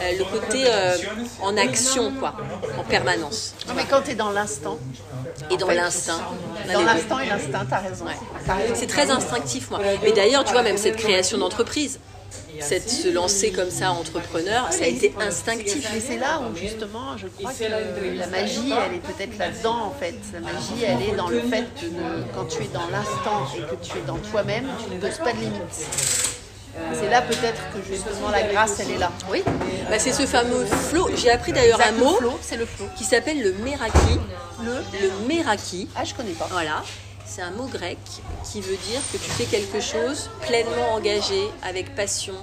[0.00, 0.96] euh, le côté euh,
[1.42, 2.34] en action, quoi,
[2.78, 3.54] en permanence.
[3.68, 4.78] Non, mais quand tu es dans l'instant,
[5.50, 6.20] Et dans l'instinct.
[6.72, 8.06] dans l'instant et l'instinct, t'as raison.
[8.46, 8.74] T'as raison.
[8.74, 9.80] C'est très instinctif, moi.
[10.02, 11.98] Mais d'ailleurs, tu vois, même cette création d'entreprise,
[12.60, 15.88] cette, se lancer comme ça entrepreneur, ça a été instinctif.
[15.92, 19.94] Mais c'est là où justement, je crois que la magie, elle est peut-être là-dedans en
[19.98, 20.14] fait.
[20.32, 21.86] La magie, elle est dans le fait que
[22.34, 25.32] quand tu es dans l'instant et que tu es dans toi-même, tu ne poses pas
[25.32, 25.86] de limites.
[26.92, 29.10] C'est là peut-être que justement la grâce, elle est là.
[29.30, 29.42] Oui,
[29.88, 31.08] bah, c'est ce fameux flow.
[31.16, 32.86] J'ai appris d'ailleurs un mot flow, c'est le flow.
[32.96, 34.20] qui s'appelle le meraki.
[34.62, 35.88] Le Le meraki.
[35.96, 36.48] Ah, je connais pas.
[36.50, 36.82] Voilà.
[37.26, 37.98] C'est un mot grec
[38.44, 42.34] qui veut dire que tu fais quelque chose pleinement engagé, avec passion,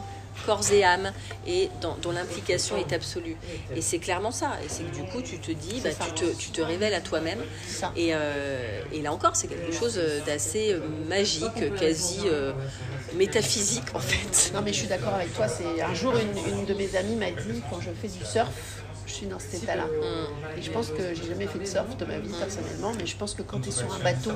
[0.45, 1.11] corps et âme,
[1.47, 3.38] et dont l'implication est absolue.
[3.75, 4.51] Et c'est clairement ça.
[4.63, 7.01] Et c'est que du coup, tu te dis, bah, tu, te, tu te révèles à
[7.01, 7.39] toi-même.
[7.95, 12.51] Et, euh, et là encore, c'est quelque chose d'assez euh, magique, quasi euh,
[13.15, 14.51] métaphysique en fait.
[14.53, 15.47] Non, mais je suis d'accord avec toi.
[15.47, 18.49] C'est un jour une, une de mes amies m'a dit quand je fais du surf,
[19.05, 19.85] je suis dans cet état-là.
[19.85, 20.59] Mm.
[20.59, 23.15] Et je pense que j'ai jamais fait de surf de ma vie personnellement, mais je
[23.17, 24.31] pense que quand tu es sur un bateau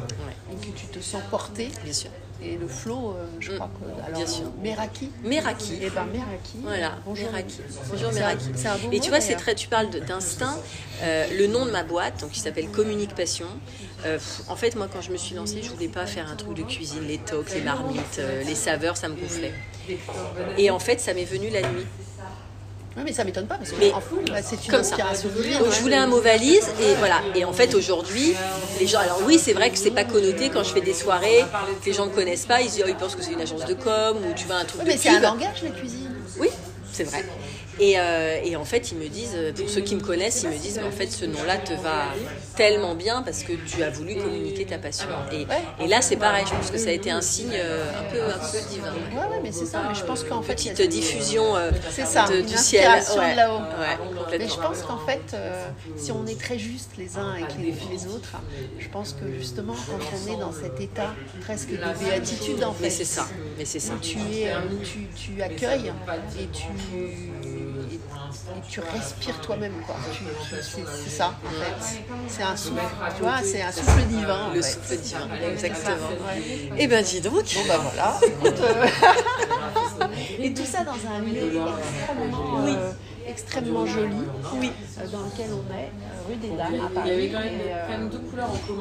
[0.52, 2.10] et que tu te sens porté, Bien sûr.
[2.42, 4.52] et le flow, euh, je crois que alors Bien sûr.
[4.62, 5.10] Meraki.
[5.24, 5.74] Meraki.
[5.82, 6.58] Et ben Meraki.
[6.64, 7.30] Voilà, Bonjour.
[7.32, 7.60] Meraki.
[7.92, 8.46] Bonjour un- Meraki.
[8.56, 9.42] C'est un beau Et tu vois, c'est d'ailleurs.
[9.42, 10.58] très, tu parles d'instinct.
[11.04, 13.48] Euh, le nom de ma boîte, donc qui s'appelle Communique Passion.
[14.06, 14.18] euh,
[14.50, 16.64] en fait, moi, quand je me suis lancée, je voulais pas faire un truc de
[16.64, 19.54] cuisine, les toques, les marmites, euh, les saveurs, ça me gonflait.
[20.58, 21.86] Et en fait, ça m'est venu la nuit.
[22.98, 24.96] Ouais, mais ça m'étonne pas parce que Mais en fou, bah, c'est une comme ça.
[24.96, 25.60] inspiration divine.
[25.60, 25.76] Donc ouais.
[25.76, 27.22] je voulais un mot valise et voilà.
[27.36, 28.34] Et en fait aujourd'hui,
[28.80, 28.98] les gens.
[29.00, 31.46] Alors oui, c'est vrai que c'est pas connoté quand je fais des soirées,
[31.82, 33.66] que les gens me connaissent pas, ils, disent, oh, ils pensent que c'est une agence
[33.66, 36.10] de com ou tu vas un truc Ouais, de mais c'est un langage la cuisine.
[36.40, 36.50] Oui,
[36.92, 37.24] c'est vrai.
[37.80, 40.50] Et, euh, et en fait, ils me disent, euh, pour ceux qui me connaissent, ils
[40.50, 42.06] me disent, mais en fait, ce nom-là te va
[42.56, 45.08] tellement bien parce que tu as voulu communiquer ta passion.
[45.32, 45.46] Et,
[45.84, 48.22] et là, c'est pareil, je pense que ça a été un signe euh, un peu,
[48.24, 48.94] un peu divin.
[49.14, 49.84] Ouais, ouais, mais c'est ça.
[49.88, 52.58] Mais je pense qu'en fait, il y a Petite diffusion euh, C'est ça, de- du
[52.58, 52.90] ciel.
[53.18, 53.60] Ouais, de là-haut.
[53.60, 57.58] ouais, Mais je pense qu'en fait, euh, si on est très juste les uns avec
[57.60, 58.32] les, les autres,
[58.80, 62.84] je pense que justement, quand on est dans cet état presque de béatitude, en fait,
[62.84, 63.94] Mais c'est ça, mais c'est ça.
[63.94, 65.92] où tu, es, où tu, tu accueilles
[66.40, 66.64] et tu,
[68.70, 69.96] tu respires toi-même, quoi.
[70.62, 72.04] C'est ça, en fait.
[72.28, 72.82] C'est un souffle,
[73.16, 74.46] tu vois, c'est un souffle divin.
[74.50, 74.72] en Le fait.
[74.72, 75.28] souffle divin,
[75.58, 76.08] C'est exactement.
[76.78, 77.34] Eh ben dis donc.
[77.34, 78.20] Bon bah voilà.
[78.46, 78.88] Euh,
[80.40, 81.62] et tout ça dans un lieu
[82.08, 82.92] extrêmement, euh,
[83.28, 84.16] extrêmement joli,
[84.56, 84.72] oui.
[85.12, 87.10] dans lequel on est, euh, rue des Dames à Paris.
[87.10, 88.08] Et, euh,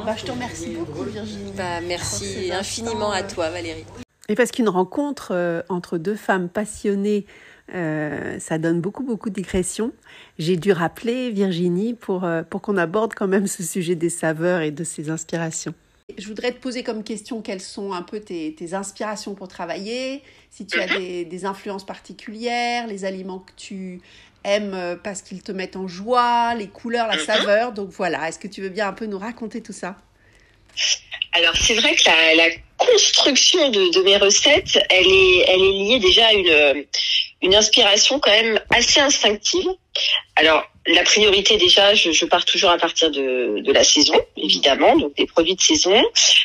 [0.05, 1.53] bah, je te remercie beaucoup Virginie.
[1.57, 3.85] Bah, merci infiniment à toi Valérie.
[4.29, 7.27] Et parce qu'une rencontre euh, entre deux femmes passionnées,
[7.75, 9.93] euh, ça donne beaucoup, beaucoup de digressions.
[10.39, 14.61] J'ai dû rappeler Virginie pour, euh, pour qu'on aborde quand même ce sujet des saveurs
[14.61, 15.75] et de ses inspirations.
[16.17, 20.23] Je voudrais te poser comme question quelles sont un peu tes, tes inspirations pour travailler,
[20.51, 24.01] si tu as des, des influences particulières, les aliments que tu
[24.45, 27.73] aimes euh, parce qu'ils te mettent en joie, les couleurs, la saveur.
[27.73, 29.97] Donc voilà, est-ce que tu veux bien un peu nous raconter tout ça?
[31.33, 35.73] Alors c'est vrai que la, la construction de, de mes recettes, elle est, elle est
[35.73, 36.85] liée déjà à une,
[37.43, 39.69] une inspiration quand même assez instinctive.
[40.37, 44.97] Alors la priorité déjà, je, je pars toujours à partir de, de la saison, évidemment,
[44.97, 46.03] donc des produits de saison.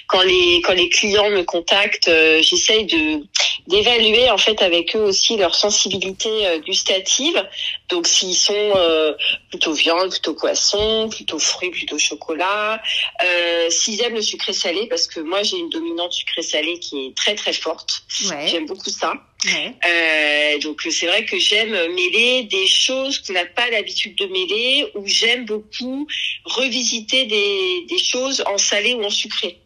[0.08, 3.24] Quand les quand les clients me contactent, euh, j'essaye de
[3.68, 7.48] d'évaluer en fait avec eux aussi leur sensibilité euh, gustative.
[7.90, 9.14] Donc s'ils sont euh,
[9.50, 12.82] plutôt viande, plutôt poisson, plutôt fruits, plutôt chocolat,
[13.24, 17.08] euh, s'ils aiment le sucré salé, parce que moi j'ai une dominante sucré salé qui
[17.08, 18.04] est très très forte.
[18.30, 18.48] Ouais.
[18.48, 19.14] J'aime beaucoup ça.
[19.46, 19.74] Ouais.
[19.90, 24.92] Euh, donc c'est vrai que j'aime mêler des choses qu'on n'a pas l'habitude de mêler,
[24.96, 26.08] ou j'aime beaucoup
[26.46, 29.58] revisiter des, des choses en salé ou en sucré.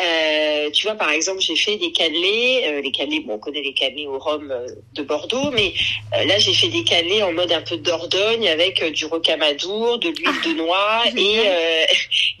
[0.00, 2.64] Euh, tu vois, par exemple, j'ai fait des cannelés.
[2.66, 5.74] Euh, les cannelés, bon, on connaît les cannelés au rhum euh, de Bordeaux, mais
[6.12, 10.40] là j'ai fait des cannelés en mode un peu Dordogne avec du rocamadour, de l'huile
[10.44, 11.38] de noix et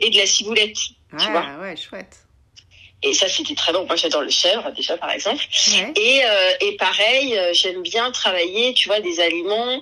[0.00, 0.76] et de la ciboulette.
[0.76, 1.44] Tu vois.
[1.46, 2.16] Ah ouais, chouette.
[3.02, 3.86] Et ça, c'était très bon.
[3.86, 5.42] Moi, j'adore le chèvre, déjà, par exemple.
[5.68, 5.92] Ouais.
[5.94, 9.80] Et, euh, et pareil, j'aime bien travailler, tu vois, des aliments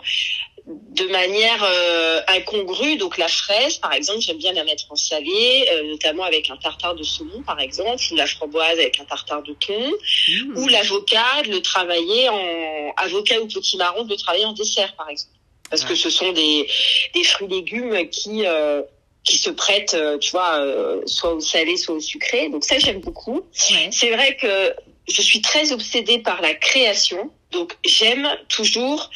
[0.66, 2.96] de manière euh, incongrue.
[2.96, 6.56] Donc la fraise, par exemple, j'aime bien la mettre en salé, euh, notamment avec un
[6.56, 9.92] tartare de saumon, par exemple, ou la framboise avec un tartare de thon,
[10.28, 10.58] Mmh.
[10.58, 15.08] ou l'avocat, de le travailler en avocat ou potimarron, de le travailler en dessert, par
[15.08, 15.34] exemple.
[15.70, 16.68] Parce que ce sont des,
[17.14, 18.82] des fruits légumes qui euh,
[19.26, 22.48] qui se prêtent, euh, tu vois, euh, soit au salé, soit au sucré.
[22.48, 23.42] Donc ça, j'aime beaucoup.
[23.52, 24.74] C'est vrai que
[25.08, 27.30] je suis très obsédée par la création.
[27.50, 29.10] Donc j'aime toujours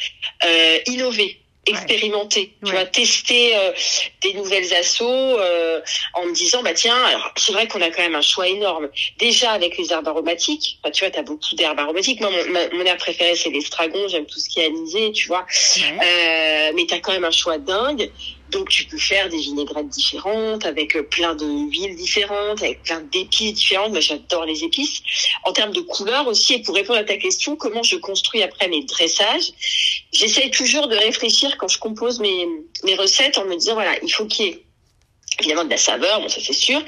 [0.45, 3.71] euh, innover, expérimenter, tu vois, tester euh,
[4.23, 5.79] des nouvelles assauts euh,
[6.15, 8.89] en me disant bah tiens, alors c'est vrai qu'on a quand même un choix énorme.
[9.19, 12.19] Déjà avec les herbes aromatiques, bah, tu vois, t'as beaucoup d'herbes aromatiques.
[12.19, 14.07] Moi, mon, ma- mon herbe préférée c'est l'estragon.
[14.07, 15.45] J'aime tout ce qui est anisé, tu vois.
[15.77, 18.11] Euh, mais t'as quand même un choix dingue.
[18.51, 23.01] Donc tu peux faire des vinaigrettes différentes, avec euh, plein de huiles différentes, avec plein
[23.01, 23.91] d'épices différentes.
[23.91, 25.01] Moi j'adore les épices.
[25.43, 28.67] En termes de couleurs aussi, et pour répondre à ta question, comment je construis après
[28.67, 29.51] mes dressages,
[30.11, 32.45] j'essaye toujours de réfléchir quand je compose mes,
[32.83, 34.63] mes recettes en me disant voilà, il faut qu'il y ait
[35.39, 36.83] évidemment de la saveur, bon ça c'est sûr,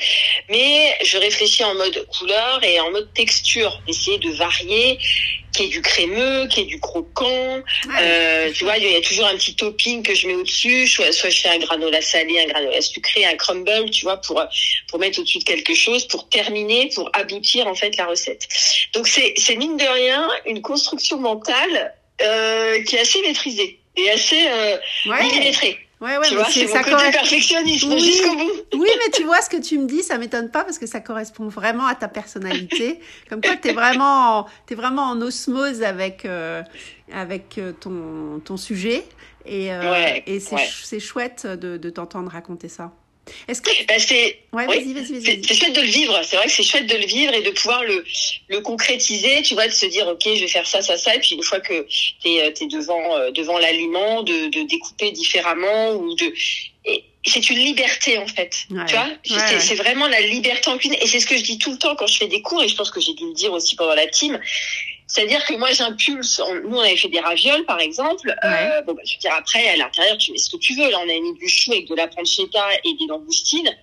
[0.50, 5.00] mais je réfléchis en mode couleur et en mode texture, essayer de varier,
[5.54, 7.62] qu'il y ait du crémeux, qu'il y ait du croquant,
[8.02, 11.12] euh, tu vois, il y a toujours un petit topping que je mets au-dessus, soit,
[11.12, 14.44] soit je fais un granola salé, un granola sucré, un crumble, tu vois, pour
[14.90, 18.48] pour mettre au-dessus de quelque chose, pour terminer, pour aboutir en fait la recette.
[18.94, 24.10] Donc c'est c'est mine de rien une construction mentale euh, qui est assez maîtrisée et
[24.10, 25.70] assez euh, millimétrée.
[25.70, 25.78] Ouais,
[26.18, 28.00] ouais, tu mais vois, c'est mon côté correspond- perfectionnisme Oui.
[28.02, 28.52] jusqu'au bout.
[28.76, 31.00] Oui, mais tu vois ce que tu me dis, ça m'étonne pas parce que ça
[31.00, 33.00] correspond vraiment à ta personnalité.
[33.30, 36.62] Comme quoi, t'es vraiment, en- t'es vraiment en osmose avec euh,
[37.14, 39.04] avec euh, ton ton sujet
[39.46, 40.68] et euh, Ouais, et ouais.
[40.84, 42.92] c'est chouette de de t'entendre raconter ça.
[43.48, 44.76] Est-ce que Bah, c'est Ouais, oui.
[44.78, 45.44] vas-y, vas-y, vas-y.
[45.44, 46.20] C'est- chouette de le vivre.
[46.24, 48.04] C'est vrai que c'est chouette de le vivre et de pouvoir le
[48.50, 49.42] le concrétiser.
[49.44, 51.16] Tu vois, de se dire ok, je vais faire ça, ça, ça.
[51.16, 51.86] Et puis une fois que
[52.24, 56.34] t'es euh, devant euh, devant l'aliment, de de découper différemment ou de
[56.86, 58.66] et c'est une liberté en fait.
[58.70, 58.86] Ouais.
[58.86, 59.60] Tu vois, ouais.
[59.60, 60.98] c'est vraiment la liberté en cuisine.
[61.02, 62.62] Et c'est ce que je dis tout le temps quand je fais des cours.
[62.62, 64.38] Et je pense que j'ai dû le dire aussi pendant la team.
[65.14, 66.42] C'est-à-dire que moi, j'impulse.
[66.64, 68.34] Nous, on avait fait des ravioles, par exemple.
[68.44, 70.90] Euh, bon, bah, je veux dire, après, à l'intérieur, tu mets ce que tu veux.
[70.90, 73.78] Là, on avait mis du chou avec de la pancetta et des langoustines.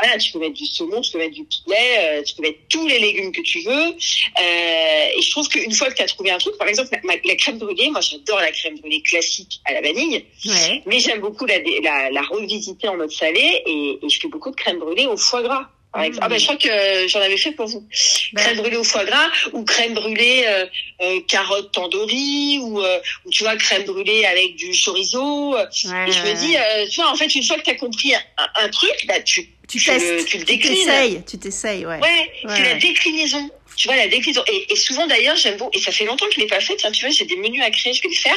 [0.00, 2.60] Voilà, tu peux mettre du saumon, tu peux mettre du poulet, euh, tu peux mettre
[2.70, 3.72] tous les légumes que tu veux.
[3.72, 7.14] Euh, et je trouve qu'une fois que tu as trouvé un truc, par exemple, ma-
[7.24, 10.24] la crème brûlée, moi, j'adore la crème brûlée classique à la vanille.
[10.46, 10.82] Ouais.
[10.86, 14.50] Mais j'aime beaucoup la, la, la revisiter en mode salé et, et je fais beaucoup
[14.52, 15.68] de crème brûlée au foie gras.
[15.94, 16.24] Par exemple.
[16.26, 17.86] Ah bah je crois que euh, j'en avais fait pour vous.
[18.34, 20.66] Crème brûlée au foie gras ou crème brûlée euh,
[21.02, 25.56] euh, carotte tandoori ou, euh, ou tu vois crème brûlée avec du chorizo.
[25.56, 26.34] et je me ouais.
[26.34, 28.20] dis, euh, tu vois, en fait, une fois que tu as compris un,
[28.56, 30.74] un truc, bah tu, tu tu testes, le, tu le tu déclines.
[30.84, 32.00] t'essayes, tu t'essayes, ouais.
[32.00, 32.78] Ouais, c'est la ouais.
[32.78, 33.48] déclinaison.
[33.76, 34.42] Tu vois, la déclinaison.
[34.52, 36.76] Et, et souvent, d'ailleurs, j'aime beaucoup, et ça fait longtemps que je l'ai pas fait,
[36.76, 38.36] tiens, tu vois, j'ai des menus à créer, je vais le faire.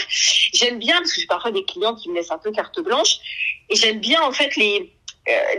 [0.54, 3.16] J'aime bien, parce que j'ai parfois des clients qui me laissent un peu carte blanche,
[3.70, 4.90] et j'aime bien, en fait, les,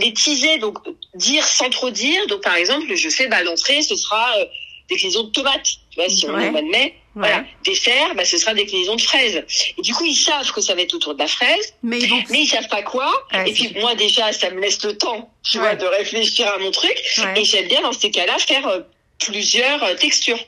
[0.00, 0.78] les teaser, donc,
[1.14, 2.26] dire sans trop dire.
[2.28, 4.44] Donc, par exemple, je fais, bah, l'entrée, ce sera, euh,
[4.88, 5.64] déclinaison de tomates.
[5.90, 6.48] Tu vois, si on est Ouais.
[6.48, 6.94] au mois de mai.
[7.14, 7.44] Voilà.
[7.64, 9.44] Dessert, bah, ce sera déclinaison de fraises.
[9.76, 11.74] Et du coup, ils savent que ça va être autour de la fraise.
[11.82, 12.22] Mais ils vont.
[12.30, 13.10] Mais ils savent pas quoi.
[13.34, 16.58] Ouais, et puis, moi, déjà, ça me laisse le temps, tu vois, de réfléchir à
[16.58, 16.96] mon truc.
[17.36, 18.80] Et j'aime bien, dans ces cas-là, faire euh,
[19.18, 20.38] plusieurs euh, textures.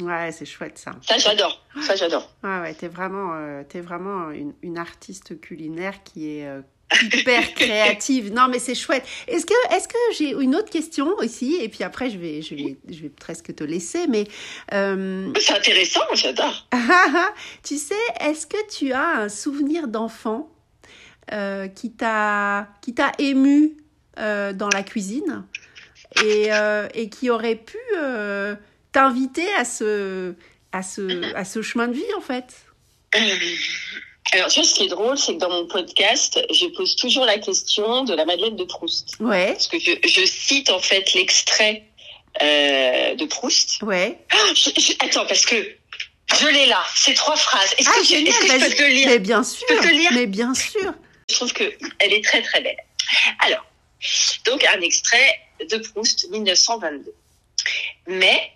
[0.00, 0.92] Ouais, c'est chouette ça.
[1.06, 1.60] Ça, j'adore.
[1.86, 2.28] Ça, j'adore.
[2.44, 6.60] Ouais, ouais, t'es vraiment, euh, t'es vraiment une, une artiste culinaire qui est euh,
[7.02, 8.32] hyper créative.
[8.32, 9.04] Non, mais c'est chouette.
[9.26, 11.56] Est-ce que, est-ce que j'ai une autre question aussi?
[11.60, 14.06] Et puis après, je vais, je vais, je vais presque te laisser.
[14.06, 14.24] Mais
[14.72, 16.68] euh, C'est intéressant, j'adore.
[17.62, 20.50] tu sais, est-ce que tu as un souvenir d'enfant
[21.32, 23.76] euh, qui t'a, qui t'a ému
[24.18, 25.44] euh, dans la cuisine?
[26.22, 26.50] Et,
[26.92, 27.78] et qui aurait pu
[28.92, 30.34] t'inviter à ce,
[30.70, 32.54] à ce, à ce chemin de vie en fait?
[34.30, 37.24] Alors, tu vois, ce qui est drôle, c'est que dans mon podcast, je pose toujours
[37.26, 39.16] la question de la Madeleine de Proust.
[39.20, 39.48] Ouais.
[39.52, 41.82] Parce que je, je cite, en fait, l'extrait
[42.40, 43.82] euh, de Proust.
[43.82, 44.18] Ouais.
[44.30, 46.82] Ah, je- je- attends, parce que je l'ai là.
[46.94, 47.74] C'est trois phrases.
[47.78, 49.08] Est-ce Ah, que, génial, est-ce que je peux te lire?
[49.08, 49.66] Mais bien sûr.
[49.68, 50.10] Je peux te lire?
[50.14, 50.94] Mais bien sûr.
[51.28, 51.64] Je trouve que
[51.98, 52.78] elle est très très belle.
[53.40, 53.66] Alors,
[54.46, 57.12] donc un extrait de Proust, 1922.
[58.06, 58.52] Mais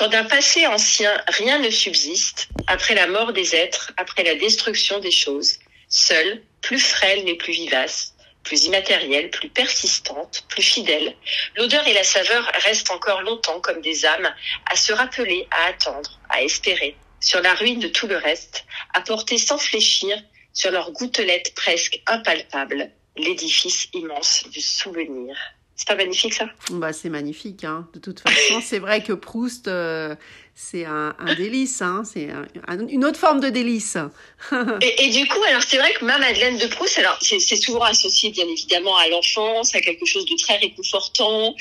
[0.00, 4.98] quand d'un passé ancien rien ne subsiste, après la mort des êtres, après la destruction
[4.98, 5.58] des choses,
[5.90, 11.14] seule, plus frêle mais plus vivace, plus immatérielle, plus persistante, plus fidèle,
[11.54, 14.34] l'odeur et la saveur restent encore longtemps comme des âmes
[14.70, 19.02] à se rappeler, à attendre, à espérer, sur la ruine de tout le reste, à
[19.02, 20.16] porter sans fléchir
[20.54, 25.36] sur leurs gouttelettes presque impalpables l'édifice immense du souvenir.
[25.80, 26.44] C'est pas magnifique ça?
[26.72, 27.88] Bah c'est magnifique, hein.
[27.94, 30.14] De toute façon, c'est vrai que Proust, euh,
[30.62, 32.02] c'est un, un, délice, hein.
[32.04, 33.96] C'est un, un, une autre forme de délice.
[34.82, 37.82] et, et, du coup, alors c'est vrai que ma Madeleine de Proust, alors c'est souvent
[37.82, 41.54] associé bien évidemment à l'enfance, à quelque chose de très réconfortant.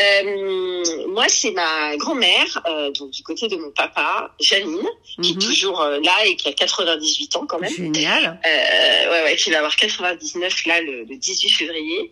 [0.00, 5.22] Euh, moi, c'est ma grand-mère, euh, donc du côté de mon papa, Janine, qui mm
[5.22, 5.30] -hmm.
[5.30, 7.72] est toujours euh, là et qui a 98 ans quand même.
[7.72, 8.40] Génial.
[8.46, 12.10] Euh, ouais, ouais, qui va avoir 99 là le, le 18 février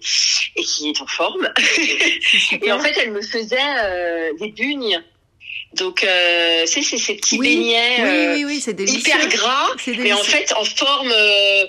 [0.56, 1.48] et qui est en forme.
[2.64, 5.02] et en fait, elle me faisait euh, des bugnes.
[5.74, 10.22] Donc, euh, c'est ces, petits oui, beignets oui, oui, oui, c'est hyper gras, mais en
[10.22, 11.66] fait en forme euh,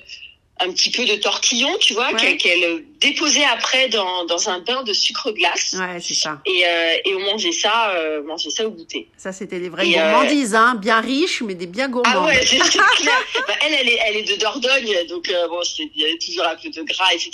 [0.62, 2.16] un petit peu de tortillon, tu vois, Ouais.
[2.20, 5.76] qu'elle qu'elle déposait après dans, dans un bain de sucre glace.
[5.80, 6.42] Ouais, c'est ça.
[6.46, 9.08] Et, euh, et on mangeait ça, euh, mangeait ça au goûter.
[9.18, 10.76] Ça, c'était des vraies Et, euh, gourmandises, hein.
[10.82, 12.14] Bien riches, mais des bien gourmandes.
[12.14, 13.24] Ah ouais, c'est clair.
[13.48, 16.18] Bah, elle, elle est, elle est de Dordogne, donc euh, bon, c'est- il y a
[16.18, 17.32] toujours un peu de gras, etc.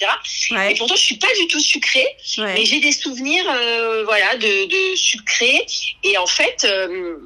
[0.52, 0.74] Ouais.
[0.74, 2.06] Et pourtant, je suis pas du tout sucrée,
[2.38, 2.54] Ouais.
[2.54, 5.66] mais j'ai des souvenirs, euh, voilà, de, de sucré.
[6.04, 7.18] Et en fait, euh,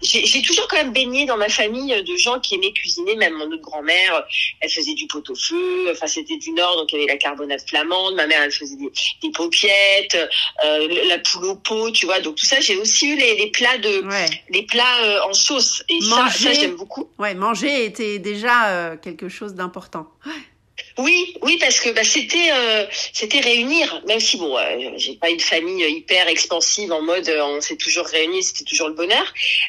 [0.00, 3.16] j'ai toujours quand même baigné dans ma famille de gens qui aimaient cuisiner.
[3.16, 4.24] Même mon autre grand-mère,
[4.60, 5.90] elle faisait du pot-au-feu.
[5.90, 8.14] Enfin, c'était du Nord, donc il y avait la carbonate flamande.
[8.14, 8.90] Ma mère, elle faisait des,
[9.22, 9.30] des
[10.64, 12.20] euh, la poule au pot, tu vois.
[12.20, 14.26] Donc tout ça, j'ai aussi eu les, les plats de, Ouais.
[14.50, 15.82] les plats euh, en sauce.
[15.88, 16.38] Et Manger.
[16.38, 17.08] ça j'aime beaucoup.
[17.18, 20.06] Ouais, manger était déjà euh, quelque chose d'important.
[20.98, 25.30] Oui, oui, parce que bah, c'était euh, c'était réunir, même si bon, euh, j'ai pas
[25.30, 29.24] une famille hyper expansive en mode euh, on s'est toujours réunis, c'était toujours le bonheur,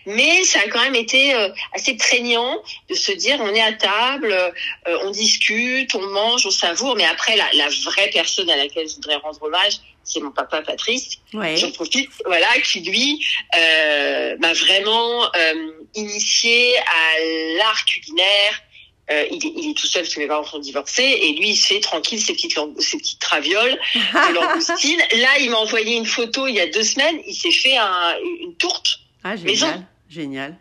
[0.06, 3.74] mais ça a quand même été euh, assez prégnant de se dire on est à
[3.74, 8.58] table, euh, on discute, on mange, on savoure, mais après la, la vraie personne à
[8.58, 11.58] laquelle je voudrais rendre hommage, c'est mon papa Patrice, Ouais.
[11.58, 13.26] J'en profite, voilà, qui lui
[13.56, 18.63] euh, m'a vraiment euh, initié à l'art culinaire.
[19.12, 21.50] Euh, il, est, il est tout seul parce que mes parents sont divorcés et lui
[21.50, 25.00] il se fait tranquille ses petites ses petites ravioles de langoustine.
[25.22, 27.20] Là il m'a envoyé une photo il y a deux semaines.
[27.28, 29.00] Il s'est fait un, une tourte.
[29.24, 29.84] Ah, Maison.
[30.10, 30.58] génial.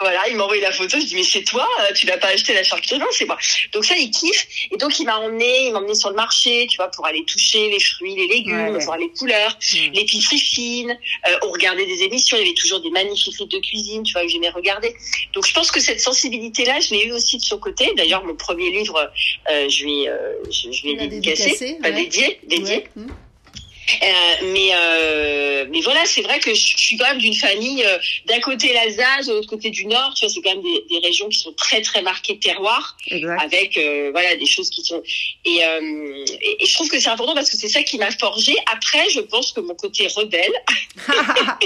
[0.00, 0.98] Voilà, il m'a envoyé la photo.
[0.98, 3.36] Je dis mais c'est toi, euh, tu l'as pas acheté la charcuterie Non, c'est moi.
[3.72, 6.66] Donc ça il kiffe et donc il m'a emmené, il m'a emmené sur le marché,
[6.70, 8.84] tu vois, pour aller toucher les fruits, les légumes, Ouais.
[8.84, 9.92] voir les couleurs Mm.
[9.92, 10.98] l'épicerie fine,
[11.28, 14.12] euh, on regardait des émissions, il y avait toujours des magnifiques livres de cuisine, tu
[14.12, 14.94] vois, que j'aimais regarder.
[15.34, 17.92] Donc je pense que cette sensibilité-là, je l'ai eu aussi de son côté.
[17.96, 19.10] D'ailleurs, mon premier livre,
[19.50, 21.94] euh, je lui, euh, je, je lui ai dédicacé, dédicacé, pas ouais.
[22.04, 22.76] dédié, dédié.
[22.76, 22.86] Ouais.
[22.96, 23.08] Mm.
[24.02, 24.06] Euh,
[24.52, 27.98] mais euh, mais voilà, c'est vrai que je, je suis quand même d'une famille euh,
[28.26, 30.14] d'un côté l'Alsace, de l'autre côté du Nord.
[30.14, 32.96] Tu vois, c'est quand même des, des régions qui sont très très marquées de terroir
[33.08, 33.40] Exact.
[33.42, 35.02] avec euh, voilà des choses qui sont
[35.44, 38.10] et, euh, et, et je trouve que c'est important parce que c'est ça qui m'a
[38.10, 38.54] forgé.
[38.72, 40.52] Après, je pense que mon côté rebelle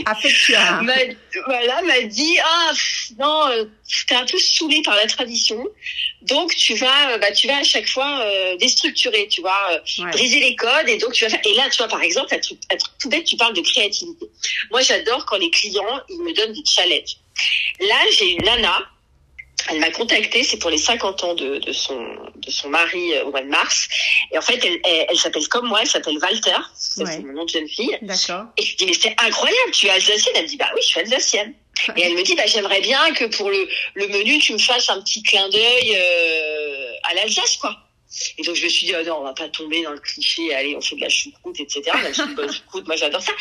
[0.06, 0.54] Affectueux.
[0.82, 0.94] m'a
[1.46, 3.64] voilà m'a dit ah pff, non euh,
[4.08, 5.64] t'es un peu saoulé par la tradition
[6.22, 10.10] donc tu vas bah tu vas à chaque fois euh, déstructurer tu vois euh, Ouais.
[10.10, 12.38] briser les codes et donc tu vas faire et là tu vois par exemple un
[12.38, 14.26] truc, un truc tout bête tu parles de créativité
[14.70, 17.16] moi j'adore quand les clients ils me donnent des challenges
[17.80, 18.78] là j'ai une nana
[19.70, 21.98] elle m'a contactée, c'est pour les 50 ans de, de son
[22.36, 23.88] de son mari euh, au mois de mars.
[24.32, 27.04] Et en fait, elle, elle, elle s'appelle comme moi, elle s'appelle Walter, Ouais.
[27.06, 27.96] c'est mon nom de jeune fille.
[28.02, 28.44] D'accord.
[28.58, 30.80] Et je lui dis, mais c'est incroyable, tu es alsacienne Elle me dit, bah oui,
[30.82, 31.54] je suis alsacienne.
[31.96, 34.90] Et elle me dit, bah j'aimerais bien que pour le, le menu, tu me fasses
[34.90, 37.74] un petit clin d'œil euh, à l'Alsace, quoi.
[38.38, 40.54] Et donc je me suis dit, oh non, on va pas tomber dans le cliché,
[40.54, 41.82] allez, on fait de la choucroute, etc.
[42.02, 42.22] Même si
[42.58, 43.32] choucroute, moi j'adore ça.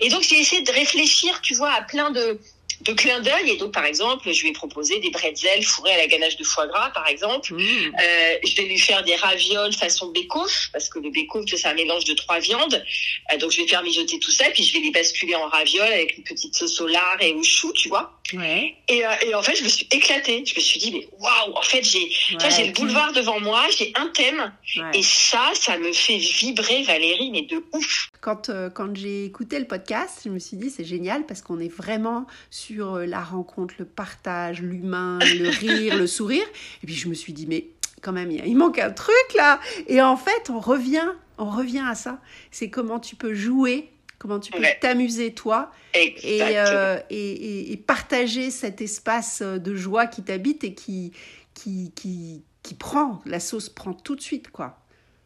[0.00, 2.38] Et donc j'ai essayé de réfléchir, tu vois, à plein de,
[2.82, 3.50] de clins d'œil.
[3.50, 6.44] Et donc par exemple, je lui ai proposé des bretzels fourrés à la ganache de
[6.44, 7.54] foie gras, par exemple.
[7.54, 7.58] Mm.
[7.58, 11.74] Euh, je vais lui faire des ravioles façon bécouf, parce que le bécouf, c'est un
[11.74, 12.84] mélange de trois viandes.
[13.32, 15.92] Euh, donc je vais faire mijoter tout ça, puis je vais les basculer en ravioles
[15.92, 18.18] avec une petite sauce au lard et au chou, tu vois.
[18.34, 18.76] Ouais.
[18.88, 20.42] Et, euh, et en fait, je me suis éclatée.
[20.46, 21.98] Je me suis dit, mais waouh, en fait, j'ai,
[22.40, 22.50] Ouais.
[22.50, 24.90] j'ai le boulevard devant moi, j'ai un thème, Ouais.
[24.94, 28.08] et ça, ça me fait vibrer, Valérie, mais de ouf.
[28.20, 31.58] Quand, euh, quand j'ai écouté le podcast, je me suis dit c'est génial parce qu'on
[31.60, 36.46] est vraiment sur euh, la rencontre, le partage, l'humain, le rire, le sourire.
[36.82, 37.66] Et puis je me suis dit mais
[38.00, 39.60] quand même il manque un truc là.
[39.88, 41.06] Et en fait on revient,
[41.38, 42.18] on revient à ça.
[42.50, 43.90] C'est comment tu peux jouer,
[44.22, 44.78] comment tu peux Ouais.
[44.80, 50.62] t'amuser toi et, euh, et, et- et partager cet espace euh, de joie qui t'habite
[50.62, 51.12] et qui,
[51.54, 54.78] qui, qui, qui prend, la sauce prend tout de suite quoi.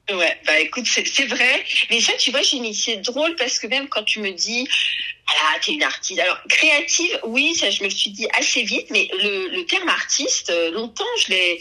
[0.08, 1.64] Ouais, bah écoute, c'est vrai.
[1.90, 4.68] Mais ça, tu vois, j'ai mis, c'est drôle parce que même quand tu me dis,
[5.28, 6.20] voilà, t'es une artiste.
[6.20, 9.88] Alors, créative, oui, ça, je me le suis dit assez vite, mais le, le terme
[9.88, 11.58] artiste, euh, longtemps, je l'ai,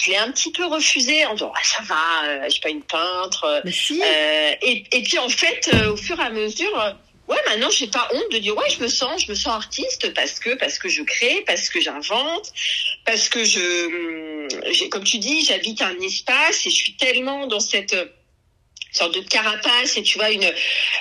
[0.00, 2.68] je l'ai un petit peu refusé en disant, ah, ça va, euh, je suis pas
[2.70, 3.44] une peintre.
[3.44, 6.80] euh, Mais si, euh, et, et puis, en fait, euh, au fur et à mesure,
[6.80, 6.92] euh,
[7.28, 10.14] ouais, maintenant, j'ai pas honte de dire, ouais, je me sens, je me sens artiste
[10.14, 12.52] parce que, parce que je crée, parce que j'invente,
[13.04, 17.60] parce que je, hum, comme tu dis, j'habite un espace et je suis tellement dans
[17.60, 17.96] cette,
[18.92, 20.50] sorte de carapace et tu vois une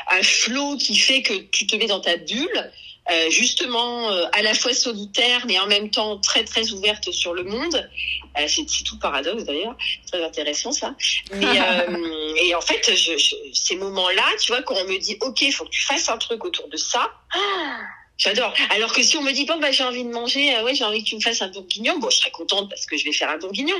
[0.07, 2.71] un flot qui fait que tu te mets dans ta bulle.
[3.11, 7.33] Euh, justement euh, à la fois solitaire mais en même temps très très ouverte sur
[7.33, 7.89] le monde.
[8.37, 9.75] Euh, c'est tout paradoxe d'ailleurs,
[10.11, 10.93] très intéressant ça.
[11.31, 15.17] Mais, euh, et en fait, je, je- ces moments-là, tu vois, quand on me dit
[15.21, 17.11] ok, faut que tu fasses un truc autour de ça.
[17.33, 17.79] ah,
[18.19, 18.53] J'adore.
[18.69, 20.83] Alors que si on me dit bon bah j'ai envie de manger, euh, ouais j'ai
[20.83, 23.13] envie que tu me fasses un bourguignon, bon je serais contente parce que je vais
[23.13, 23.77] faire un bourguignon.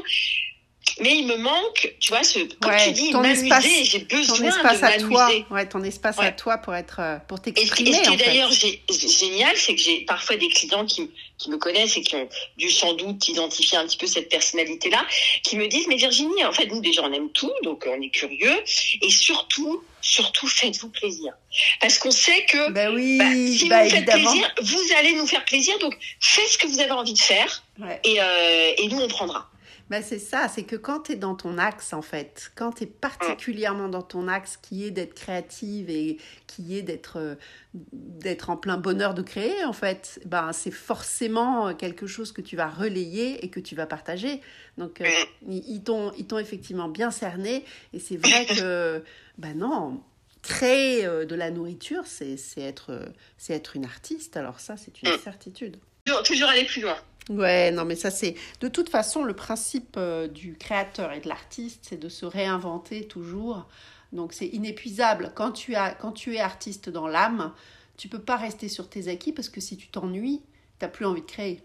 [1.01, 3.43] Mais il me manque, tu vois, ce, comme Ouais, tu dis, ton m'amuser.
[3.47, 6.97] espace, J'ai ton besoin espace de à toi, ouais, ton espace à toi pour être,
[6.99, 8.79] euh, pour Et, ce- et t'exprimer ce qui est d'ailleurs gé-
[9.19, 12.27] génial, c'est que j'ai parfois des clients qui, qui me connaissent et qui ont
[12.57, 15.05] dû sans doute identifier un petit peu cette personnalité-là,
[15.43, 18.09] qui me disent, mais Virginie, en fait, nous déjà, on aime tout, donc on est
[18.09, 18.55] curieux,
[19.01, 21.33] et surtout, surtout, faites-vous plaisir.
[21.81, 23.25] Parce qu'on sait que Ben oui, bah,
[23.57, 26.79] si bah vous faites plaisir, vous allez nous faire plaisir, donc faites ce que vous
[26.79, 27.99] avez envie de faire, Ouais.
[28.03, 29.47] et, euh, et nous, on prendra.
[29.89, 32.83] Ben, c'est ça, c'est que quand tu es dans ton axe, en fait, quand tu
[32.83, 36.17] es particulièrement dans ton axe qui est d'être créative et
[36.47, 37.35] qui est d'être euh,
[37.73, 42.55] d'être en plein bonheur de créer, en fait, ben, c'est forcément quelque chose que tu
[42.55, 44.41] vas relayer et que tu vas partager.
[44.77, 45.09] Donc, euh,
[45.47, 49.03] ils t'ont effectivement bien cerné et c'est vrai que,
[49.37, 50.03] ben non,
[50.41, 53.05] créer euh, de la nourriture, c'est être, euh,
[53.49, 54.37] être une artiste.
[54.37, 55.77] Alors ça, c'est une certitude.
[56.05, 56.97] Toujours, toujours aller plus loin.
[57.29, 61.29] Ouais, non, mais ça c'est de toute façon le principe euh, du créateur et de
[61.29, 63.67] l'artiste, c'est de se réinventer toujours.
[64.11, 65.31] Donc c'est inépuisable.
[65.35, 67.53] Quand tu as, quand tu es artiste dans l'âme,
[67.97, 70.41] tu peux pas rester sur tes acquis parce que si tu t'ennuies,
[70.79, 71.61] t'as plus envie de créer.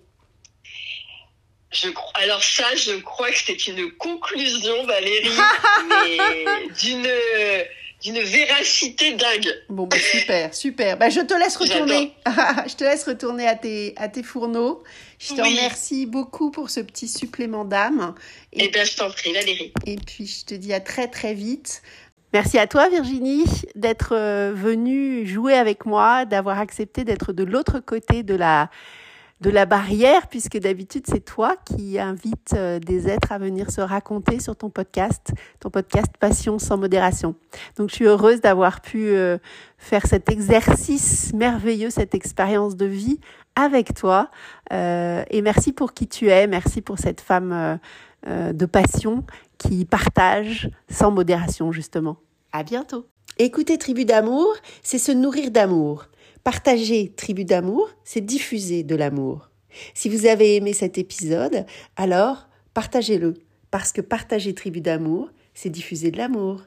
[1.72, 5.30] Je crois, alors ça, je crois que c'est une conclusion, Valérie,
[5.88, 7.08] mais d'une
[8.04, 9.48] d'une véracité dingue.
[9.70, 10.98] Bon, bah, super, super.
[10.98, 12.12] Bah, je te laisse retourner.
[12.68, 14.82] je te laisse retourner à tes, à tes fourneaux.
[15.18, 15.48] Je te Oui.
[15.56, 18.14] remercie beaucoup pour ce petit supplément d'âme.
[18.52, 19.72] Eh bien, je t'en prie, Valérie.
[19.86, 21.82] Et puis, je te dis à très, très vite.
[22.34, 23.44] Merci à toi, Virginie,
[23.74, 28.70] d'être euh, venue jouer avec moi, d'avoir accepté d'être de l'autre côté de la,
[29.40, 33.80] de la barrière, puisque d'habitude, c'est toi qui invites euh, des êtres à venir se
[33.80, 37.34] raconter sur ton podcast, ton podcast Passion sans modération.
[37.76, 39.38] Donc, je suis heureuse d'avoir pu euh,
[39.76, 43.20] faire cet exercice merveilleux, cette expérience de vie
[43.56, 44.30] avec toi.
[44.72, 47.78] Euh, et merci pour qui tu es, merci pour cette femme
[48.26, 49.24] de passion
[49.58, 52.16] qui partage sans modération, justement.
[52.52, 53.06] À bientôt.
[53.38, 56.06] Écouter Tribu d'amour, c'est se nourrir d'amour.
[56.44, 59.50] Partager Tribu d'amour, c'est diffuser de l'amour.
[59.94, 61.64] Si vous avez aimé cet épisode,
[61.96, 63.32] alors partagez-le,
[63.70, 66.60] parce que partager Tribu d'amour, c'est diffuser de l'amour.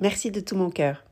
[0.00, 1.04] Merci de tout mon cœur.